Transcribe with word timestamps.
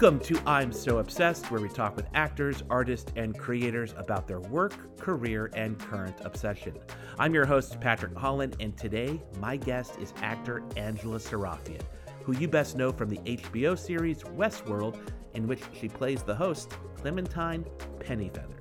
Welcome 0.00 0.20
to 0.20 0.40
I'm 0.46 0.72
So 0.72 0.96
Obsessed, 0.96 1.50
where 1.50 1.60
we 1.60 1.68
talk 1.68 1.94
with 1.94 2.06
actors, 2.14 2.62
artists, 2.70 3.12
and 3.16 3.38
creators 3.38 3.92
about 3.98 4.26
their 4.26 4.40
work, 4.40 4.96
career, 4.96 5.50
and 5.52 5.78
current 5.78 6.16
obsession. 6.22 6.78
I'm 7.18 7.34
your 7.34 7.44
host, 7.44 7.78
Patrick 7.82 8.16
Holland, 8.16 8.56
and 8.60 8.74
today 8.78 9.20
my 9.40 9.58
guest 9.58 9.98
is 9.98 10.14
actor 10.22 10.62
Angela 10.78 11.18
Sarafyan, 11.18 11.82
who 12.24 12.34
you 12.34 12.48
best 12.48 12.78
know 12.78 12.92
from 12.92 13.10
the 13.10 13.18
HBO 13.18 13.78
series 13.78 14.22
Westworld, 14.22 14.98
in 15.34 15.46
which 15.46 15.60
she 15.78 15.86
plays 15.86 16.22
the 16.22 16.34
host, 16.34 16.70
Clementine 16.96 17.66
Pennyfeather. 17.98 18.56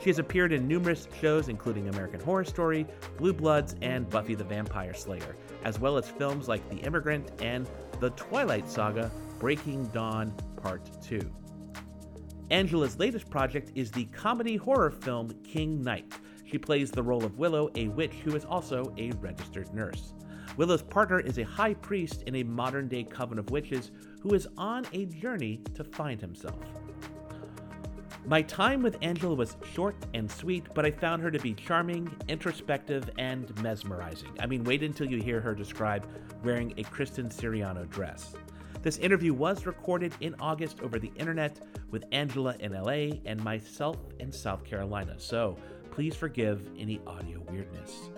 She 0.00 0.08
has 0.08 0.20
appeared 0.20 0.52
in 0.52 0.68
numerous 0.68 1.08
shows, 1.20 1.48
including 1.48 1.88
American 1.88 2.20
Horror 2.20 2.44
Story, 2.44 2.86
Blue 3.16 3.32
Bloods, 3.32 3.74
and 3.82 4.08
Buffy 4.08 4.36
the 4.36 4.44
Vampire 4.44 4.94
Slayer, 4.94 5.34
as 5.64 5.80
well 5.80 5.98
as 5.98 6.08
films 6.08 6.46
like 6.46 6.70
The 6.70 6.76
Immigrant 6.76 7.32
and 7.42 7.68
The 7.98 8.10
Twilight 8.10 8.68
Saga 8.68 9.10
Breaking 9.40 9.86
Dawn 9.88 10.32
Part 10.66 10.90
2. 11.00 11.20
Angela's 12.50 12.98
latest 12.98 13.30
project 13.30 13.70
is 13.76 13.92
the 13.92 14.06
comedy 14.06 14.56
horror 14.56 14.90
film 14.90 15.30
King 15.44 15.80
Knight. 15.80 16.12
She 16.44 16.58
plays 16.58 16.90
the 16.90 17.04
role 17.04 17.24
of 17.24 17.38
Willow, 17.38 17.70
a 17.76 17.86
witch 17.86 18.14
who 18.24 18.34
is 18.34 18.44
also 18.44 18.92
a 18.98 19.12
registered 19.20 19.72
nurse. 19.72 20.14
Willow's 20.56 20.82
partner 20.82 21.20
is 21.20 21.38
a 21.38 21.44
high 21.44 21.74
priest 21.74 22.24
in 22.24 22.34
a 22.34 22.42
modern 22.42 22.88
day 22.88 23.04
coven 23.04 23.38
of 23.38 23.48
witches 23.50 23.92
who 24.20 24.34
is 24.34 24.48
on 24.58 24.84
a 24.92 25.04
journey 25.06 25.60
to 25.74 25.84
find 25.84 26.20
himself. 26.20 26.58
My 28.26 28.42
time 28.42 28.82
with 28.82 28.98
Angela 29.02 29.36
was 29.36 29.56
short 29.72 29.94
and 30.14 30.28
sweet, 30.28 30.66
but 30.74 30.84
I 30.84 30.90
found 30.90 31.22
her 31.22 31.30
to 31.30 31.38
be 31.38 31.54
charming, 31.54 32.12
introspective, 32.26 33.08
and 33.18 33.56
mesmerizing. 33.62 34.30
I 34.40 34.46
mean, 34.46 34.64
wait 34.64 34.82
until 34.82 35.08
you 35.08 35.22
hear 35.22 35.40
her 35.40 35.54
describe 35.54 36.08
wearing 36.42 36.74
a 36.76 36.82
Christian 36.82 37.28
Siriano 37.28 37.88
dress. 37.88 38.34
This 38.86 38.98
interview 38.98 39.34
was 39.34 39.66
recorded 39.66 40.14
in 40.20 40.36
August 40.38 40.80
over 40.80 41.00
the 41.00 41.10
internet 41.16 41.58
with 41.90 42.04
Angela 42.12 42.54
in 42.60 42.72
LA 42.72 43.18
and 43.24 43.42
myself 43.42 43.96
in 44.20 44.30
South 44.30 44.62
Carolina, 44.62 45.16
so 45.18 45.56
please 45.90 46.14
forgive 46.14 46.70
any 46.78 47.00
audio 47.04 47.40
weirdness. 47.50 48.10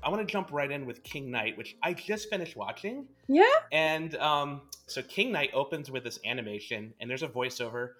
I 0.00 0.08
want 0.10 0.20
to 0.20 0.32
jump 0.32 0.52
right 0.52 0.70
in 0.70 0.86
with 0.86 1.02
King 1.02 1.32
Knight, 1.32 1.58
which 1.58 1.76
I 1.82 1.92
just 1.92 2.30
finished 2.30 2.54
watching. 2.54 3.08
Yeah. 3.26 3.50
And 3.72 4.14
um, 4.18 4.60
so 4.86 5.02
King 5.02 5.32
Knight 5.32 5.50
opens 5.54 5.90
with 5.90 6.04
this 6.04 6.20
animation, 6.24 6.94
and 7.00 7.10
there's 7.10 7.24
a 7.24 7.28
voiceover. 7.28 7.94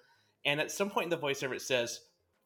And 0.45 0.61
at 0.61 0.71
some 0.71 0.89
point 0.89 1.03
in 1.03 1.09
the 1.09 1.17
voiceover, 1.17 1.55
it 1.55 1.61
says, 1.61 1.99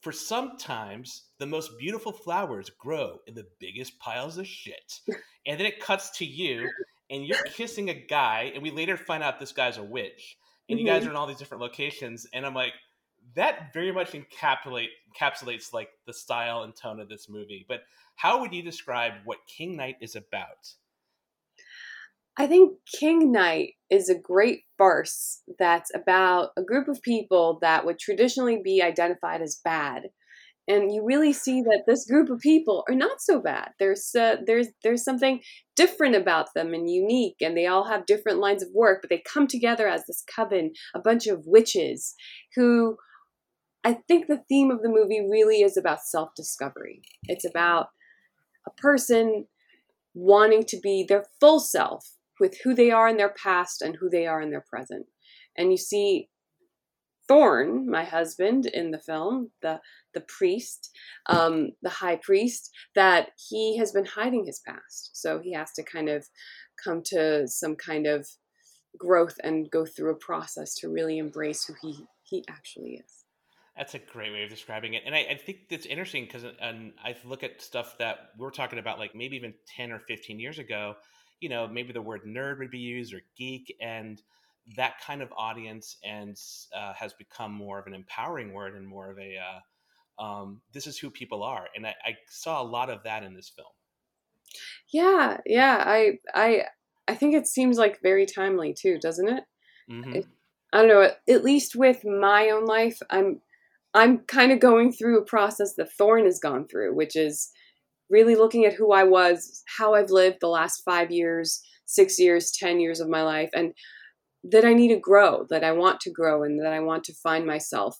For 0.03 0.11
sometimes 0.11 1.29
the 1.39 1.45
most 1.45 1.79
beautiful 1.79 2.11
flowers 2.11 2.69
grow 2.69 3.19
in 3.25 3.35
the 3.35 3.47
biggest 3.61 3.97
piles 3.99 4.37
of 4.37 4.45
shit. 4.45 4.99
and 5.47 5.57
then 5.57 5.65
it 5.65 5.79
cuts 5.79 6.17
to 6.17 6.25
you, 6.25 6.69
and 7.09 7.25
you're 7.25 7.41
kissing 7.45 7.89
a 7.89 7.93
guy, 7.93 8.51
and 8.53 8.61
we 8.61 8.69
later 8.69 8.97
find 8.97 9.23
out 9.23 9.39
this 9.39 9.53
guy's 9.53 9.77
a 9.77 9.83
witch. 9.83 10.35
And 10.67 10.77
mm-hmm. 10.77 10.85
you 10.85 10.91
guys 10.91 11.03
mm-hmm. 11.03 11.07
are 11.07 11.11
in 11.11 11.15
all 11.15 11.27
these 11.27 11.37
different 11.37 11.61
locations. 11.61 12.27
And 12.33 12.45
I'm 12.45 12.53
like, 12.53 12.73
that 13.35 13.71
very 13.73 13.93
much 13.93 14.11
encapsulate 14.11 14.89
encapsulates 15.09 15.71
like 15.71 15.87
the 16.05 16.13
style 16.13 16.63
and 16.63 16.75
tone 16.75 16.99
of 16.99 17.07
this 17.07 17.29
movie. 17.29 17.65
But 17.65 17.83
how 18.15 18.41
would 18.41 18.53
you 18.53 18.61
describe 18.61 19.13
what 19.23 19.37
King 19.47 19.77
Knight 19.77 19.95
is 20.01 20.17
about? 20.17 20.73
I 22.37 22.47
think 22.47 22.77
King 22.91 23.31
Knight 23.31 23.73
is 23.91 24.09
a 24.09 24.17
great 24.17 24.61
farce 24.77 25.41
that's 25.59 25.91
about 25.93 26.49
a 26.57 26.63
group 26.63 26.87
of 26.87 27.01
people 27.03 27.59
that 27.61 27.85
would 27.85 27.99
traditionally 27.99 28.59
be 28.63 28.81
identified 28.81 29.41
as 29.41 29.61
bad. 29.63 30.09
And 30.67 30.91
you 30.91 31.03
really 31.05 31.33
see 31.33 31.61
that 31.61 31.83
this 31.85 32.05
group 32.05 32.29
of 32.29 32.39
people 32.39 32.85
are 32.89 32.95
not 32.95 33.21
so 33.21 33.39
bad. 33.39 33.71
There's 33.79 34.15
uh, 34.15 34.37
there's 34.47 34.67
there's 34.81 35.03
something 35.03 35.41
different 35.75 36.15
about 36.15 36.47
them 36.55 36.73
and 36.73 36.89
unique, 36.89 37.35
and 37.41 37.55
they 37.55 37.67
all 37.67 37.83
have 37.83 38.05
different 38.05 38.39
lines 38.39 38.63
of 38.63 38.69
work, 38.73 39.01
but 39.01 39.09
they 39.09 39.21
come 39.31 39.45
together 39.45 39.87
as 39.87 40.05
this 40.07 40.23
coven, 40.33 40.71
a 40.95 40.99
bunch 40.99 41.27
of 41.27 41.43
witches 41.45 42.15
who 42.55 42.97
I 43.83 43.97
think 44.07 44.27
the 44.27 44.41
theme 44.47 44.71
of 44.71 44.81
the 44.81 44.89
movie 44.89 45.21
really 45.29 45.61
is 45.61 45.75
about 45.75 46.01
self 46.01 46.29
discovery. 46.35 47.01
It's 47.23 47.45
about 47.45 47.87
a 48.65 48.71
person 48.71 49.47
wanting 50.13 50.63
to 50.63 50.79
be 50.79 51.05
their 51.07 51.25
full 51.41 51.59
self 51.59 52.13
with 52.39 52.59
who 52.63 52.73
they 52.73 52.91
are 52.91 53.07
in 53.07 53.17
their 53.17 53.33
past 53.33 53.81
and 53.81 53.95
who 53.95 54.09
they 54.09 54.25
are 54.27 54.41
in 54.41 54.49
their 54.49 54.65
present. 54.67 55.05
And 55.57 55.71
you 55.71 55.77
see 55.77 56.29
Thorn, 57.27 57.89
my 57.89 58.03
husband 58.03 58.65
in 58.65 58.91
the 58.91 58.99
film, 58.99 59.51
the 59.61 59.79
the 60.13 60.21
priest, 60.21 60.91
um, 61.27 61.69
the 61.81 61.89
high 61.89 62.17
priest, 62.17 62.69
that 62.95 63.29
he 63.49 63.77
has 63.77 63.91
been 63.91 64.05
hiding 64.05 64.45
his 64.45 64.61
past. 64.67 65.11
So 65.13 65.39
he 65.39 65.53
has 65.53 65.71
to 65.73 65.83
kind 65.83 66.09
of 66.09 66.27
come 66.83 67.01
to 67.05 67.47
some 67.47 67.75
kind 67.75 68.07
of 68.07 68.27
growth 68.97 69.37
and 69.43 69.71
go 69.71 69.85
through 69.85 70.11
a 70.11 70.15
process 70.15 70.75
to 70.75 70.89
really 70.89 71.17
embrace 71.17 71.65
who 71.65 71.73
he 71.81 72.05
he 72.23 72.43
actually 72.49 73.01
is. 73.03 73.25
That's 73.77 73.95
a 73.95 73.99
great 73.99 74.31
way 74.31 74.43
of 74.43 74.49
describing 74.49 74.93
it, 74.93 75.03
and 75.05 75.15
I, 75.15 75.25
I 75.31 75.35
think 75.35 75.69
that's 75.69 75.85
interesting 75.85 76.25
because, 76.25 76.43
and 76.61 76.91
I 77.03 77.15
look 77.23 77.43
at 77.43 77.61
stuff 77.61 77.97
that 77.99 78.31
we're 78.37 78.51
talking 78.51 78.79
about, 78.79 78.99
like 78.99 79.15
maybe 79.15 79.35
even 79.35 79.53
ten 79.77 79.91
or 79.91 79.99
fifteen 79.99 80.39
years 80.39 80.59
ago. 80.59 80.95
You 81.43 81.49
know, 81.49 81.67
maybe 81.67 81.91
the 81.91 82.01
word 82.01 82.21
nerd 82.25 82.59
would 82.59 82.71
be 82.71 82.79
used 82.79 83.13
or 83.13 83.21
geek, 83.37 83.75
and 83.81 84.21
that 84.77 84.93
kind 85.05 85.21
of 85.21 85.29
audience, 85.37 85.97
and 86.03 86.39
uh, 86.75 86.93
has 86.93 87.13
become 87.13 87.51
more 87.51 87.79
of 87.79 87.87
an 87.87 87.93
empowering 87.93 88.53
word 88.53 88.75
and 88.75 88.87
more 88.87 89.11
of 89.11 89.19
a 89.19 89.35
uh, 89.37 90.23
um, 90.23 90.61
this 90.73 90.87
is 90.87 90.97
who 90.97 91.09
people 91.09 91.43
are, 91.43 91.67
and 91.75 91.85
I, 91.85 91.95
I 92.05 92.17
saw 92.29 92.61
a 92.61 92.63
lot 92.63 92.89
of 92.89 93.03
that 93.03 93.23
in 93.23 93.33
this 93.33 93.49
film. 93.49 93.67
Yeah, 94.91 95.37
yeah, 95.45 95.83
I, 95.85 96.19
I, 96.33 96.63
I 97.07 97.15
think 97.15 97.35
it 97.35 97.47
seems 97.47 97.77
like 97.77 98.01
very 98.01 98.25
timely 98.25 98.73
too, 98.73 98.99
doesn't 98.99 99.27
it? 99.27 99.43
Mm-hmm. 99.89 100.19
I 100.71 100.77
don't 100.77 100.87
know. 100.87 101.09
At 101.27 101.43
least 101.43 101.75
with 101.75 102.05
my 102.05 102.49
own 102.49 102.65
life, 102.65 102.99
I'm 103.09 103.41
I'm 103.93 104.19
kind 104.19 104.51
of 104.51 104.59
going 104.59 104.91
through 104.91 105.19
a 105.19 105.25
process 105.25 105.75
that 105.75 105.91
Thorn 105.91 106.25
has 106.25 106.39
gone 106.39 106.67
through, 106.67 106.95
which 106.95 107.15
is 107.15 107.51
really 108.13 108.35
looking 108.35 108.63
at 108.63 108.73
who 108.73 108.93
I 108.93 109.03
was, 109.03 109.63
how 109.77 109.95
I've 109.95 110.11
lived 110.11 110.37
the 110.39 110.47
last 110.47 110.83
five 110.85 111.09
years, 111.11 111.61
six 111.85 112.19
years, 112.19 112.51
10 112.51 112.79
years 112.79 112.99
of 112.99 113.09
my 113.09 113.23
life, 113.23 113.49
and 113.55 113.73
that 114.43 114.63
I 114.63 114.73
need 114.73 114.89
to 114.89 114.99
grow, 114.99 115.47
that 115.49 115.63
I 115.63 115.71
want 115.71 115.99
to 116.01 116.11
grow, 116.11 116.43
and 116.43 116.61
that 116.61 116.71
I 116.71 116.79
want 116.79 117.03
to 117.05 117.13
find 117.15 117.45
myself 117.45 117.97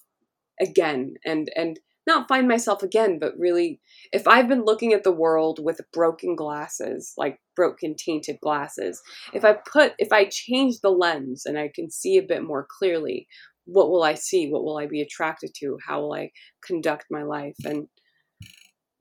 again 0.61 1.15
and, 1.25 1.49
and, 1.55 1.79
not 2.05 2.27
find 2.27 2.49
myself 2.49 2.83
again, 2.83 3.17
but 3.17 3.31
really, 3.37 3.79
if 4.11 4.27
I've 4.27 4.49
been 4.49 4.65
looking 4.65 4.91
at 4.91 5.03
the 5.03 5.11
world 5.25 5.59
with 5.63 5.79
broken 5.93 6.35
glasses, 6.35 7.13
like 7.17 7.39
broken, 7.55 7.95
tainted 7.95 8.39
glasses, 8.43 9.01
if 9.33 9.45
I 9.45 9.53
put, 9.53 9.93
if 9.99 10.11
I 10.11 10.25
change 10.25 10.81
the 10.81 10.89
lens 10.89 11.43
and 11.45 11.57
I 11.57 11.71
can 11.73 11.89
see 11.89 12.17
a 12.17 12.27
bit 12.27 12.43
more 12.43 12.67
clearly, 12.77 13.25
what 13.63 13.89
will 13.89 14.03
I 14.03 14.15
see? 14.15 14.49
What 14.49 14.65
will 14.65 14.77
I 14.77 14.85
be 14.85 15.01
attracted 15.01 15.51
to? 15.59 15.77
How 15.87 16.01
will 16.01 16.13
I 16.13 16.31
conduct 16.67 17.05
my 17.09 17.23
life? 17.23 17.55
And 17.63 17.87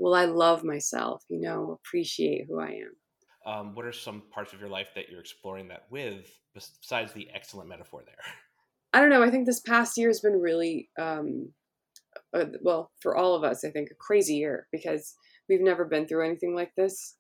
will 0.02 0.14
I 0.14 0.24
love 0.24 0.64
myself? 0.64 1.22
You 1.28 1.40
know, 1.40 1.78
appreciate 1.80 2.46
who 2.48 2.60
I 2.60 2.82
am. 2.82 2.92
Um, 3.46 3.74
what 3.74 3.86
are 3.86 3.92
some 3.92 4.24
parts 4.32 4.52
of 4.52 4.58
your 4.60 4.68
life 4.68 4.88
that 4.96 5.08
you're 5.08 5.20
exploring 5.20 5.68
that 5.68 5.84
with, 5.90 6.28
besides 6.54 7.12
the 7.12 7.28
excellent 7.32 7.68
metaphor 7.68 8.02
there? 8.04 8.16
I 8.92 9.00
don't 9.00 9.10
know. 9.10 9.22
I 9.22 9.30
think 9.30 9.46
this 9.46 9.60
past 9.60 9.96
year 9.96 10.08
has 10.08 10.20
been 10.20 10.40
really, 10.40 10.90
um, 11.00 11.52
uh, 12.36 12.46
well, 12.62 12.90
for 13.00 13.16
all 13.16 13.36
of 13.36 13.44
us, 13.44 13.64
I 13.64 13.70
think 13.70 13.90
a 13.90 13.94
crazy 13.94 14.34
year 14.34 14.66
because 14.72 15.14
we've 15.48 15.62
never 15.62 15.84
been 15.84 16.06
through 16.06 16.26
anything 16.26 16.54
like 16.54 16.72
this 16.76 17.16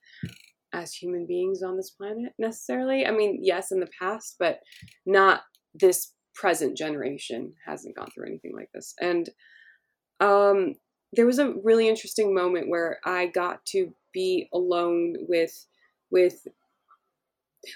as 0.72 0.92
human 0.92 1.24
beings 1.26 1.62
on 1.62 1.76
this 1.76 1.90
planet 1.90 2.32
necessarily. 2.38 3.06
I 3.06 3.12
mean, 3.12 3.38
yes, 3.42 3.70
in 3.70 3.78
the 3.78 3.90
past, 4.00 4.36
but 4.40 4.58
not 5.06 5.42
this 5.72 6.12
present 6.34 6.76
generation 6.76 7.54
hasn't 7.64 7.96
gone 7.96 8.08
through 8.12 8.26
anything 8.26 8.52
like 8.56 8.70
this. 8.74 8.94
And 9.00 9.28
um, 10.20 10.74
there 11.12 11.26
was 11.26 11.38
a 11.38 11.54
really 11.62 11.88
interesting 11.88 12.34
moment 12.34 12.68
where 12.68 12.98
I 13.04 13.26
got 13.26 13.64
to 13.66 13.94
be 14.12 14.48
alone 14.52 15.16
with 15.28 15.66
with 16.10 16.46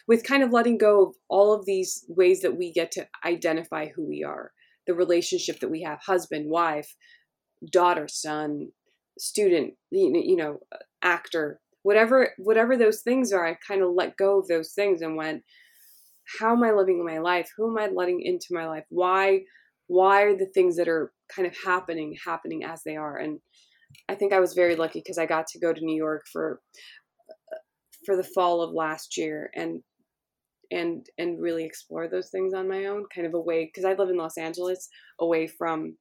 with 0.08 0.24
kind 0.24 0.42
of 0.42 0.52
letting 0.52 0.78
go 0.78 1.06
of 1.06 1.14
all 1.28 1.52
of 1.52 1.64
these 1.64 2.04
ways 2.08 2.40
that 2.40 2.56
we 2.56 2.72
get 2.72 2.90
to 2.92 3.06
identify 3.24 3.88
who 3.88 4.04
we 4.04 4.24
are, 4.24 4.52
the 4.86 4.94
relationship 4.94 5.60
that 5.60 5.70
we 5.70 5.82
have, 5.82 6.00
husband, 6.00 6.50
wife, 6.50 6.96
daughter, 7.70 8.08
son, 8.08 8.72
student, 9.18 9.74
you 9.90 10.36
know, 10.36 10.58
actor, 11.02 11.60
whatever 11.82 12.30
whatever 12.38 12.76
those 12.76 13.02
things 13.02 13.32
are. 13.32 13.46
I 13.46 13.56
kind 13.66 13.82
of 13.82 13.92
let 13.94 14.16
go 14.16 14.40
of 14.40 14.48
those 14.48 14.72
things 14.72 15.02
and 15.02 15.16
went 15.16 15.42
how 16.40 16.52
am 16.52 16.64
I 16.64 16.72
living 16.72 17.04
my 17.04 17.18
life? 17.18 17.50
Who 17.56 17.70
am 17.70 17.78
I 17.78 17.88
letting 17.92 18.20
into 18.20 18.48
my 18.50 18.66
life? 18.66 18.84
Why 18.88 19.42
why 19.86 20.22
are 20.22 20.36
the 20.36 20.46
things 20.46 20.76
that 20.76 20.88
are 20.88 21.12
kind 21.34 21.46
of 21.46 21.54
happening 21.64 22.16
happening 22.24 22.64
as 22.64 22.82
they 22.82 22.96
are? 22.96 23.16
And 23.18 23.40
I 24.08 24.14
think 24.14 24.32
I 24.32 24.40
was 24.40 24.54
very 24.54 24.76
lucky 24.76 25.00
because 25.00 25.18
I 25.18 25.26
got 25.26 25.46
to 25.48 25.58
go 25.58 25.72
to 25.72 25.84
New 25.84 25.96
York 25.96 26.26
for 26.32 26.60
for 28.04 28.16
the 28.16 28.24
fall 28.24 28.62
of 28.62 28.72
last 28.72 29.16
year 29.16 29.50
and 29.54 29.82
and 30.70 31.06
and 31.18 31.40
really 31.40 31.64
explore 31.64 32.08
those 32.08 32.30
things 32.30 32.54
on 32.54 32.68
my 32.68 32.86
own, 32.86 33.04
kind 33.14 33.26
of 33.26 33.34
away 33.34 33.66
because 33.66 33.84
I 33.84 33.94
live 33.94 34.10
in 34.10 34.16
Los 34.16 34.38
Angeles, 34.38 34.88
away 35.20 35.46
from 35.46 35.96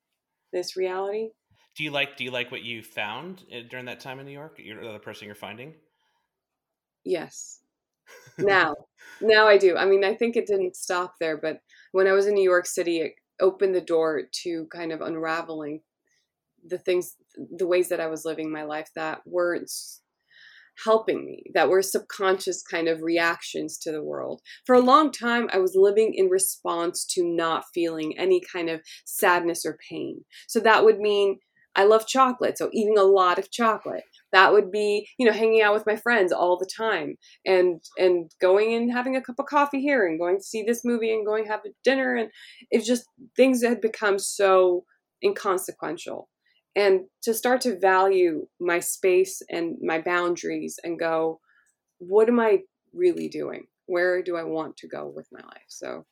this 0.52 0.76
reality. 0.76 1.30
Do 1.76 1.84
you 1.84 1.92
like 1.92 2.18
Do 2.18 2.24
you 2.24 2.32
like 2.32 2.52
what 2.52 2.64
you 2.64 2.82
found 2.82 3.44
eh, 3.52 3.64
during 3.70 3.86
that 3.86 4.00
time 4.00 4.20
in 4.20 4.26
New 4.26 4.32
York? 4.32 4.56
You're 4.58 4.94
the 4.94 5.00
person 5.00 5.26
you're 5.26 5.36
finding. 5.36 5.74
Yes. 7.04 7.62
Now, 8.38 8.76
now 9.22 9.48
I 9.48 9.58
do. 9.58 9.78
I 9.78 9.86
mean, 9.86 10.04
I 10.04 10.14
think 10.14 10.36
it 10.36 10.46
didn't 10.46 10.76
stop 10.76 11.16
there, 11.20 11.38
but 11.38 11.60
when 11.92 12.08
I 12.08 12.12
was 12.12 12.28
in 12.28 12.34
New 12.34 12.44
York 12.44 12.66
City, 12.66 13.00
it 13.00 13.14
opened 13.42 13.76
the 13.76 13.82
door 13.82 14.24
to 14.44 14.68
kind 14.74 14.92
of 14.92 15.02
unraveling 15.02 15.82
the 16.68 16.78
things, 16.78 17.16
the 17.58 17.68
ways 17.68 17.90
that 17.90 18.00
I 18.00 18.08
was 18.08 18.26
living 18.26 18.52
my 18.52 18.64
life 18.64 18.90
that 18.96 19.22
weren't 19.26 19.72
helping 20.84 21.26
me, 21.26 21.44
that 21.54 21.70
were 21.70 21.82
subconscious 21.82 22.62
kind 22.62 22.88
of 22.88 23.02
reactions 23.02 23.78
to 23.78 23.92
the 23.92 24.04
world. 24.04 24.42
For 24.66 24.76
a 24.76 24.82
long 24.82 25.12
time, 25.12 25.50
I 25.54 25.60
was 25.60 25.76
living 25.76 26.14
in 26.14 26.28
response 26.28 27.06
to 27.12 27.24
not 27.24 27.66
feeling 27.74 28.18
any 28.18 28.42
kind 28.42 28.70
of 28.70 28.82
sadness 29.06 29.66
or 29.66 29.78
pain. 29.90 30.26
So 30.48 30.60
that 30.62 30.84
would 30.84 31.00
mean 31.00 31.40
I 31.76 31.86
love 31.86 32.08
chocolate, 32.08 32.58
so 32.58 32.70
eating 32.74 32.98
a 32.98 33.04
lot 33.04 33.38
of 33.38 33.52
chocolate. 33.52 34.04
That 34.36 34.52
would 34.52 34.70
be, 34.70 35.08
you 35.18 35.26
know, 35.26 35.32
hanging 35.32 35.62
out 35.62 35.74
with 35.74 35.86
my 35.86 35.96
friends 35.96 36.34
all 36.34 36.58
the 36.58 36.70
time 36.78 37.16
and 37.46 37.82
and 37.98 38.30
going 38.42 38.74
and 38.74 38.92
having 38.92 39.16
a 39.16 39.22
cup 39.22 39.40
of 39.40 39.46
coffee 39.46 39.80
here 39.80 40.06
and 40.06 40.20
going 40.20 40.38
to 40.38 40.44
see 40.44 40.62
this 40.62 40.84
movie 40.84 41.14
and 41.14 41.26
going 41.26 41.46
have 41.46 41.62
dinner 41.86 42.16
and 42.16 42.30
it's 42.70 42.86
just 42.86 43.06
things 43.38 43.62
that 43.62 43.70
had 43.70 43.80
become 43.80 44.20
so 44.20 44.84
inconsequential. 45.24 46.28
And 46.76 47.06
to 47.24 47.34
start 47.34 47.62
to 47.62 47.80
value 47.80 48.48
my 48.60 48.82
space 48.82 49.42
and 49.50 49.78
my 49.82 50.02
boundaries 50.02 50.78
and 50.84 51.00
go, 51.00 51.40
what 52.00 52.28
am 52.28 52.42
I 52.42 52.64
really 52.94 53.30
doing? 53.30 53.68
Where 53.86 54.22
do 54.22 54.36
I 54.36 54.44
want 54.44 54.76
to 54.78 54.90
go 54.90 55.08
with 55.16 55.30
my 55.32 55.40
life? 55.46 55.70
So 55.70 56.06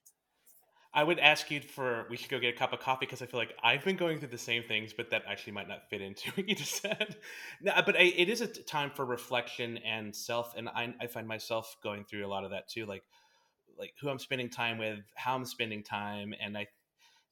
I 0.95 1.04
would 1.04 1.18
ask 1.18 1.50
you 1.50 1.60
for 1.60 2.06
we 2.10 2.18
should 2.18 2.30
go 2.30 2.40
get 2.40 2.54
a 2.54 2.57
cup 2.57 2.72
of 2.72 2.80
coffee 2.80 3.07
because 3.07 3.22
I 3.24 3.25
feel 3.25 3.40
like 3.40 3.56
I've 3.63 3.84
been 3.84 3.95
going 3.95 4.19
through 4.19 4.28
the 4.30 4.38
same 4.38 4.63
things, 4.63 4.94
but 4.94 5.10
that 5.10 5.24
actually 5.28 5.54
might 5.54 5.68
not 5.68 5.90
fit 5.90 6.01
into 6.01 6.30
what 6.36 6.48
you 6.48 6.56
just 6.56 6.81
said. 6.81 7.16
no, 7.62 7.74
but 7.86 7.95
I, 7.95 8.04
it 8.04 8.30
is 8.30 8.42
a 8.42 8.48
time 8.48 8.92
for 8.92 9.04
reflection 9.04 9.78
and 9.78 10.16
self, 10.16 10.54
and 10.56 10.69
I, 10.69 10.94
I 11.01 11.07
find 11.07 11.28
myself 11.28 11.75
going 11.84 12.06
through 12.06 12.25
a 12.25 12.28
lot 12.28 12.44
of 12.44 12.51
that 12.51 12.68
too, 12.68 12.86
like 12.86 13.04
like 13.78 13.94
who 14.00 14.10
I'm 14.10 14.19
spending 14.19 14.50
time 14.50 14.78
with, 14.78 15.00
how 15.16 15.36
I'm 15.36 15.45
spending 15.45 15.81
time, 15.81 16.34
and 16.40 16.56
I 16.56 16.68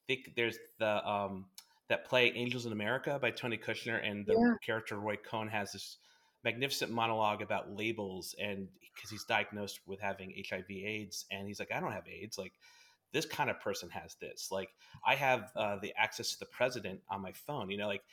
think 0.08 0.34
there's 0.36 0.58
the 0.80 1.08
um 1.08 1.46
that 1.88 2.06
play 2.06 2.32
Angels 2.36 2.66
in 2.66 2.72
America 2.72 3.20
by 3.22 3.30
Tony 3.30 3.58
Kushner, 3.58 4.00
and 4.04 4.26
the 4.26 4.34
yeah. 4.34 4.54
character 4.66 4.98
Roy 4.98 5.18
Cohn 5.18 5.48
has 5.50 5.74
this 5.74 5.98
magnificent 6.44 6.92
monologue 6.92 7.44
about 7.44 7.78
labels, 7.78 8.34
and 8.42 8.68
because 8.96 9.12
he's 9.12 9.24
diagnosed 9.26 9.82
with 9.86 10.00
having 10.00 10.34
HIV/AIDS, 10.50 11.26
and 11.30 11.48
he's 11.48 11.60
like, 11.60 11.72
I 11.72 11.80
don't 11.80 11.92
have 11.92 12.08
AIDS, 12.08 12.40
like 12.40 12.54
this 13.14 13.26
kind 13.26 13.50
of 13.50 13.60
person 13.60 13.90
has 13.90 14.16
this. 14.22 14.50
Like 14.52 14.70
I 15.06 15.16
have 15.16 15.52
uh, 15.56 15.78
the 15.82 15.94
access 15.98 16.34
to 16.34 16.40
the 16.40 16.46
president 16.46 17.00
on 17.10 17.22
my 17.22 17.32
phone. 17.32 17.70
You 17.70 17.78
know, 17.78 17.88
like 17.88 18.04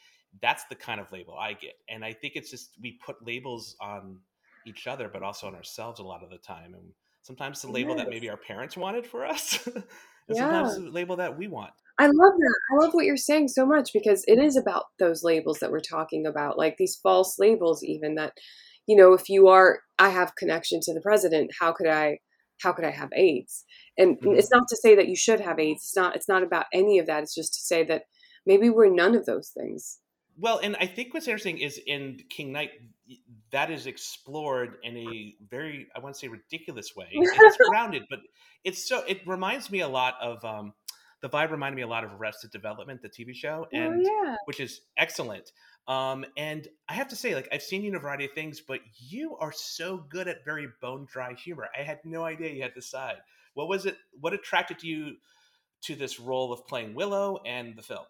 that's 0.42 0.64
the 0.64 0.74
kind 0.74 1.00
of 1.00 1.10
label 1.12 1.36
I 1.38 1.54
get. 1.54 1.74
And 1.88 2.04
I 2.04 2.12
think 2.12 2.34
it's 2.36 2.50
just 2.50 2.76
we 2.80 2.98
put 3.04 3.24
labels 3.26 3.76
on 3.80 4.18
each 4.66 4.86
other, 4.86 5.08
but 5.08 5.22
also 5.22 5.46
on 5.46 5.54
ourselves 5.54 6.00
a 6.00 6.04
lot 6.04 6.22
of 6.22 6.30
the 6.30 6.38
time. 6.38 6.74
And 6.74 6.92
sometimes 7.22 7.62
the 7.62 7.70
label 7.70 7.96
yes. 7.96 8.04
that 8.04 8.10
maybe 8.10 8.28
our 8.28 8.36
parents 8.36 8.76
wanted 8.76 9.06
for 9.06 9.26
us, 9.26 9.66
and 9.66 9.84
yeah. 10.28 10.42
sometimes 10.42 10.76
the 10.76 10.90
label 10.90 11.16
that 11.16 11.36
we 11.36 11.48
want. 11.48 11.72
I 12.00 12.06
love 12.06 12.14
that. 12.38 12.54
I 12.72 12.84
love 12.84 12.94
what 12.94 13.06
you're 13.06 13.16
saying 13.16 13.48
so 13.48 13.66
much 13.66 13.90
because 13.92 14.24
it 14.28 14.38
is 14.38 14.56
about 14.56 14.84
those 15.00 15.24
labels 15.24 15.58
that 15.58 15.72
we're 15.72 15.80
talking 15.80 16.26
about, 16.26 16.56
like 16.56 16.76
these 16.78 16.96
false 17.02 17.40
labels, 17.40 17.82
even 17.82 18.14
that, 18.14 18.34
you 18.86 18.94
know, 18.94 19.14
if 19.14 19.28
you 19.28 19.48
are, 19.48 19.80
I 19.98 20.10
have 20.10 20.36
connection 20.36 20.78
to 20.82 20.94
the 20.94 21.00
president, 21.00 21.50
how 21.58 21.72
could 21.72 21.88
I 21.88 22.18
how 22.58 22.72
could 22.72 22.84
I 22.84 22.90
have 22.90 23.10
AIDS? 23.14 23.64
And 23.96 24.18
mm-hmm. 24.18 24.38
it's 24.38 24.50
not 24.50 24.68
to 24.68 24.76
say 24.76 24.94
that 24.94 25.08
you 25.08 25.16
should 25.16 25.40
have 25.40 25.58
AIDS. 25.58 25.82
It's 25.84 25.96
not. 25.96 26.16
It's 26.16 26.28
not 26.28 26.42
about 26.42 26.66
any 26.72 26.98
of 26.98 27.06
that. 27.06 27.22
It's 27.22 27.34
just 27.34 27.54
to 27.54 27.60
say 27.60 27.84
that 27.84 28.04
maybe 28.46 28.70
we're 28.70 28.90
none 28.90 29.14
of 29.14 29.26
those 29.26 29.50
things. 29.50 29.98
Well, 30.40 30.60
and 30.62 30.76
I 30.80 30.86
think 30.86 31.14
what's 31.14 31.26
interesting 31.26 31.58
is 31.58 31.80
in 31.84 32.20
King 32.30 32.52
Knight, 32.52 32.70
that 33.50 33.72
is 33.72 33.86
explored 33.86 34.76
in 34.84 34.96
a 34.96 35.34
very, 35.50 35.88
I 35.96 35.98
want 35.98 36.14
to 36.14 36.18
say, 36.18 36.28
ridiculous 36.28 36.94
way. 36.94 37.08
it's 37.10 37.56
grounded, 37.68 38.04
but 38.08 38.20
it's 38.62 38.88
so. 38.88 39.02
It 39.08 39.26
reminds 39.26 39.70
me 39.70 39.80
a 39.80 39.88
lot 39.88 40.14
of. 40.20 40.44
Um, 40.44 40.74
the 41.20 41.28
vibe 41.28 41.50
reminded 41.50 41.74
me 41.74 41.82
a 41.82 41.88
lot 41.88 42.04
of 42.04 42.12
Arrested 42.12 42.52
Development, 42.52 43.02
the 43.02 43.08
TV 43.08 43.34
show, 43.34 43.66
oh, 43.66 43.76
and 43.76 44.06
oh, 44.06 44.24
yeah. 44.24 44.36
which 44.44 44.60
is 44.60 44.82
excellent. 44.96 45.50
Um, 45.88 46.26
and 46.36 46.68
I 46.88 46.92
have 46.92 47.08
to 47.08 47.16
say, 47.16 47.34
like, 47.34 47.48
I've 47.50 47.62
seen 47.62 47.82
you 47.82 47.88
in 47.88 47.96
a 47.96 47.98
variety 47.98 48.26
of 48.26 48.32
things, 48.32 48.60
but 48.60 48.80
you 48.98 49.36
are 49.40 49.52
so 49.52 50.04
good 50.10 50.28
at 50.28 50.44
very 50.44 50.68
bone 50.82 51.06
dry 51.10 51.32
humor. 51.32 51.68
I 51.76 51.82
had 51.82 51.98
no 52.04 52.24
idea 52.24 52.52
you 52.52 52.62
had 52.62 52.74
this 52.74 52.90
side. 52.90 53.16
What 53.54 53.68
was 53.68 53.86
it? 53.86 53.96
What 54.20 54.34
attracted 54.34 54.82
you 54.82 55.16
to 55.82 55.94
this 55.96 56.20
role 56.20 56.52
of 56.52 56.66
playing 56.66 56.94
Willow 56.94 57.40
and 57.46 57.74
the 57.74 57.82
film? 57.82 58.04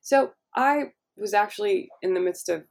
So 0.00 0.30
I 0.54 0.92
was 1.16 1.34
actually 1.34 1.88
in 2.02 2.14
the 2.14 2.20
midst 2.20 2.48
of 2.48 2.64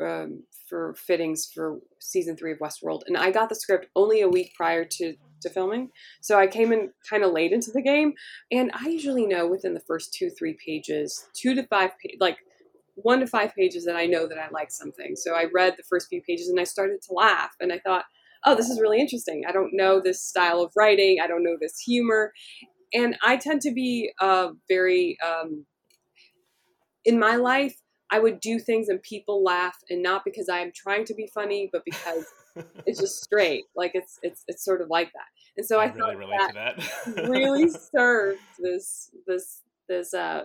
um, 0.00 0.42
for 0.68 0.94
fittings 0.94 1.50
for 1.54 1.78
season 2.00 2.36
three 2.36 2.52
of 2.52 2.58
Westworld, 2.58 3.02
and 3.06 3.16
I 3.16 3.30
got 3.30 3.48
the 3.48 3.54
script 3.54 3.86
only 3.94 4.22
a 4.22 4.28
week 4.28 4.52
prior 4.56 4.84
to 4.84 5.14
to 5.42 5.50
filming. 5.50 5.90
So 6.20 6.38
I 6.38 6.48
came 6.48 6.72
in 6.72 6.90
kind 7.08 7.22
of 7.22 7.32
late 7.32 7.52
into 7.52 7.70
the 7.70 7.82
game, 7.82 8.14
and 8.50 8.72
I 8.74 8.88
usually 8.88 9.26
know 9.26 9.46
within 9.46 9.74
the 9.74 9.80
first 9.80 10.12
two 10.12 10.30
three 10.30 10.56
pages, 10.66 11.28
two 11.34 11.54
to 11.54 11.62
five 11.64 11.92
like 12.18 12.38
one 12.94 13.20
to 13.20 13.26
five 13.26 13.54
pages 13.54 13.84
that 13.84 13.96
I 13.96 14.06
know 14.06 14.26
that 14.26 14.38
I 14.38 14.48
like 14.50 14.70
something. 14.70 15.14
So 15.16 15.34
I 15.34 15.46
read 15.52 15.74
the 15.76 15.82
first 15.88 16.08
few 16.08 16.22
pages 16.22 16.48
and 16.48 16.60
I 16.60 16.64
started 16.64 17.00
to 17.02 17.14
laugh 17.14 17.52
and 17.60 17.72
I 17.72 17.78
thought, 17.78 18.04
oh, 18.44 18.54
this 18.54 18.68
is 18.68 18.80
really 18.80 19.00
interesting. 19.00 19.44
I 19.48 19.52
don't 19.52 19.70
know 19.72 20.00
this 20.00 20.22
style 20.22 20.60
of 20.60 20.72
writing. 20.76 21.18
I 21.22 21.26
don't 21.26 21.44
know 21.44 21.56
this 21.60 21.78
humor. 21.78 22.32
And 22.92 23.16
I 23.22 23.36
tend 23.36 23.62
to 23.62 23.72
be 23.72 24.12
uh, 24.20 24.50
very, 24.68 25.16
um, 25.24 25.64
in 27.04 27.18
my 27.18 27.36
life, 27.36 27.74
I 28.10 28.18
would 28.18 28.40
do 28.40 28.58
things 28.58 28.88
and 28.88 29.02
people 29.02 29.42
laugh, 29.42 29.76
and 29.88 30.02
not 30.02 30.22
because 30.24 30.50
I 30.50 30.58
am 30.58 30.70
trying 30.74 31.06
to 31.06 31.14
be 31.14 31.30
funny, 31.32 31.70
but 31.72 31.82
because 31.84 32.26
it's 32.86 33.00
just 33.00 33.24
straight. 33.24 33.64
Like 33.74 33.92
it's 33.94 34.18
it's 34.22 34.44
it's 34.48 34.62
sort 34.62 34.82
of 34.82 34.88
like 34.90 35.10
that. 35.14 35.24
And 35.56 35.66
so 35.66 35.80
I, 35.80 35.86
I 35.86 35.92
really 35.92 36.16
relate 36.16 36.40
that 36.54 36.78
to 36.78 37.12
that. 37.12 37.28
really 37.30 37.70
served 37.96 38.40
this 38.58 39.10
this 39.26 39.62
this 39.88 40.12
uh 40.12 40.44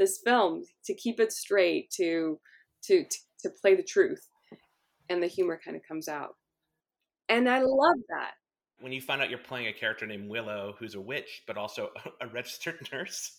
this 0.00 0.18
film 0.24 0.64
to 0.86 0.94
keep 0.94 1.20
it 1.20 1.30
straight, 1.30 1.90
to 1.90 2.40
to 2.84 3.04
to 3.42 3.50
play 3.60 3.76
the 3.76 3.82
truth, 3.82 4.26
and 5.08 5.22
the 5.22 5.28
humor 5.28 5.60
kind 5.62 5.76
of 5.76 5.82
comes 5.86 6.08
out. 6.08 6.34
And 7.28 7.48
I 7.48 7.60
love 7.60 7.98
that. 8.08 8.32
When 8.80 8.92
you 8.92 9.02
find 9.02 9.20
out 9.20 9.28
you're 9.28 9.38
playing 9.38 9.66
a 9.66 9.74
character 9.74 10.06
named 10.06 10.30
Willow, 10.30 10.74
who's 10.78 10.94
a 10.94 11.00
witch, 11.00 11.42
but 11.46 11.58
also 11.58 11.90
a 12.22 12.26
registered 12.28 12.88
nurse, 12.92 13.38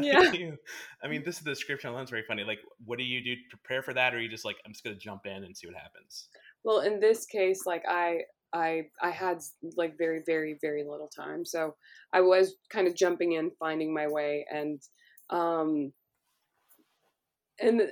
yeah. 0.00 0.32
You, 0.32 0.56
I 1.02 1.08
mean, 1.08 1.24
this 1.24 1.38
is 1.38 1.42
the 1.42 1.50
description 1.50 1.90
alone 1.90 2.04
is 2.04 2.10
very 2.10 2.22
funny. 2.22 2.44
Like, 2.44 2.60
what 2.86 2.98
do 2.98 3.04
you 3.04 3.22
do 3.22 3.34
to 3.34 3.42
prepare 3.50 3.82
for 3.82 3.92
that, 3.92 4.14
or 4.14 4.18
are 4.18 4.20
you 4.20 4.28
just 4.28 4.44
like, 4.44 4.56
I'm 4.64 4.72
just 4.72 4.84
going 4.84 4.96
to 4.96 5.02
jump 5.02 5.26
in 5.26 5.42
and 5.44 5.56
see 5.56 5.66
what 5.66 5.76
happens? 5.76 6.28
Well, 6.62 6.80
in 6.80 7.00
this 7.00 7.26
case, 7.26 7.66
like 7.66 7.82
I 7.88 8.20
I 8.52 8.86
I 9.02 9.10
had 9.10 9.40
like 9.76 9.98
very 9.98 10.22
very 10.24 10.56
very 10.60 10.84
little 10.84 11.08
time, 11.08 11.44
so 11.44 11.74
I 12.12 12.20
was 12.20 12.54
kind 12.70 12.86
of 12.86 12.94
jumping 12.94 13.32
in, 13.32 13.50
finding 13.58 13.92
my 13.92 14.06
way, 14.06 14.46
and 14.50 14.80
um, 15.30 15.92
and 17.60 17.82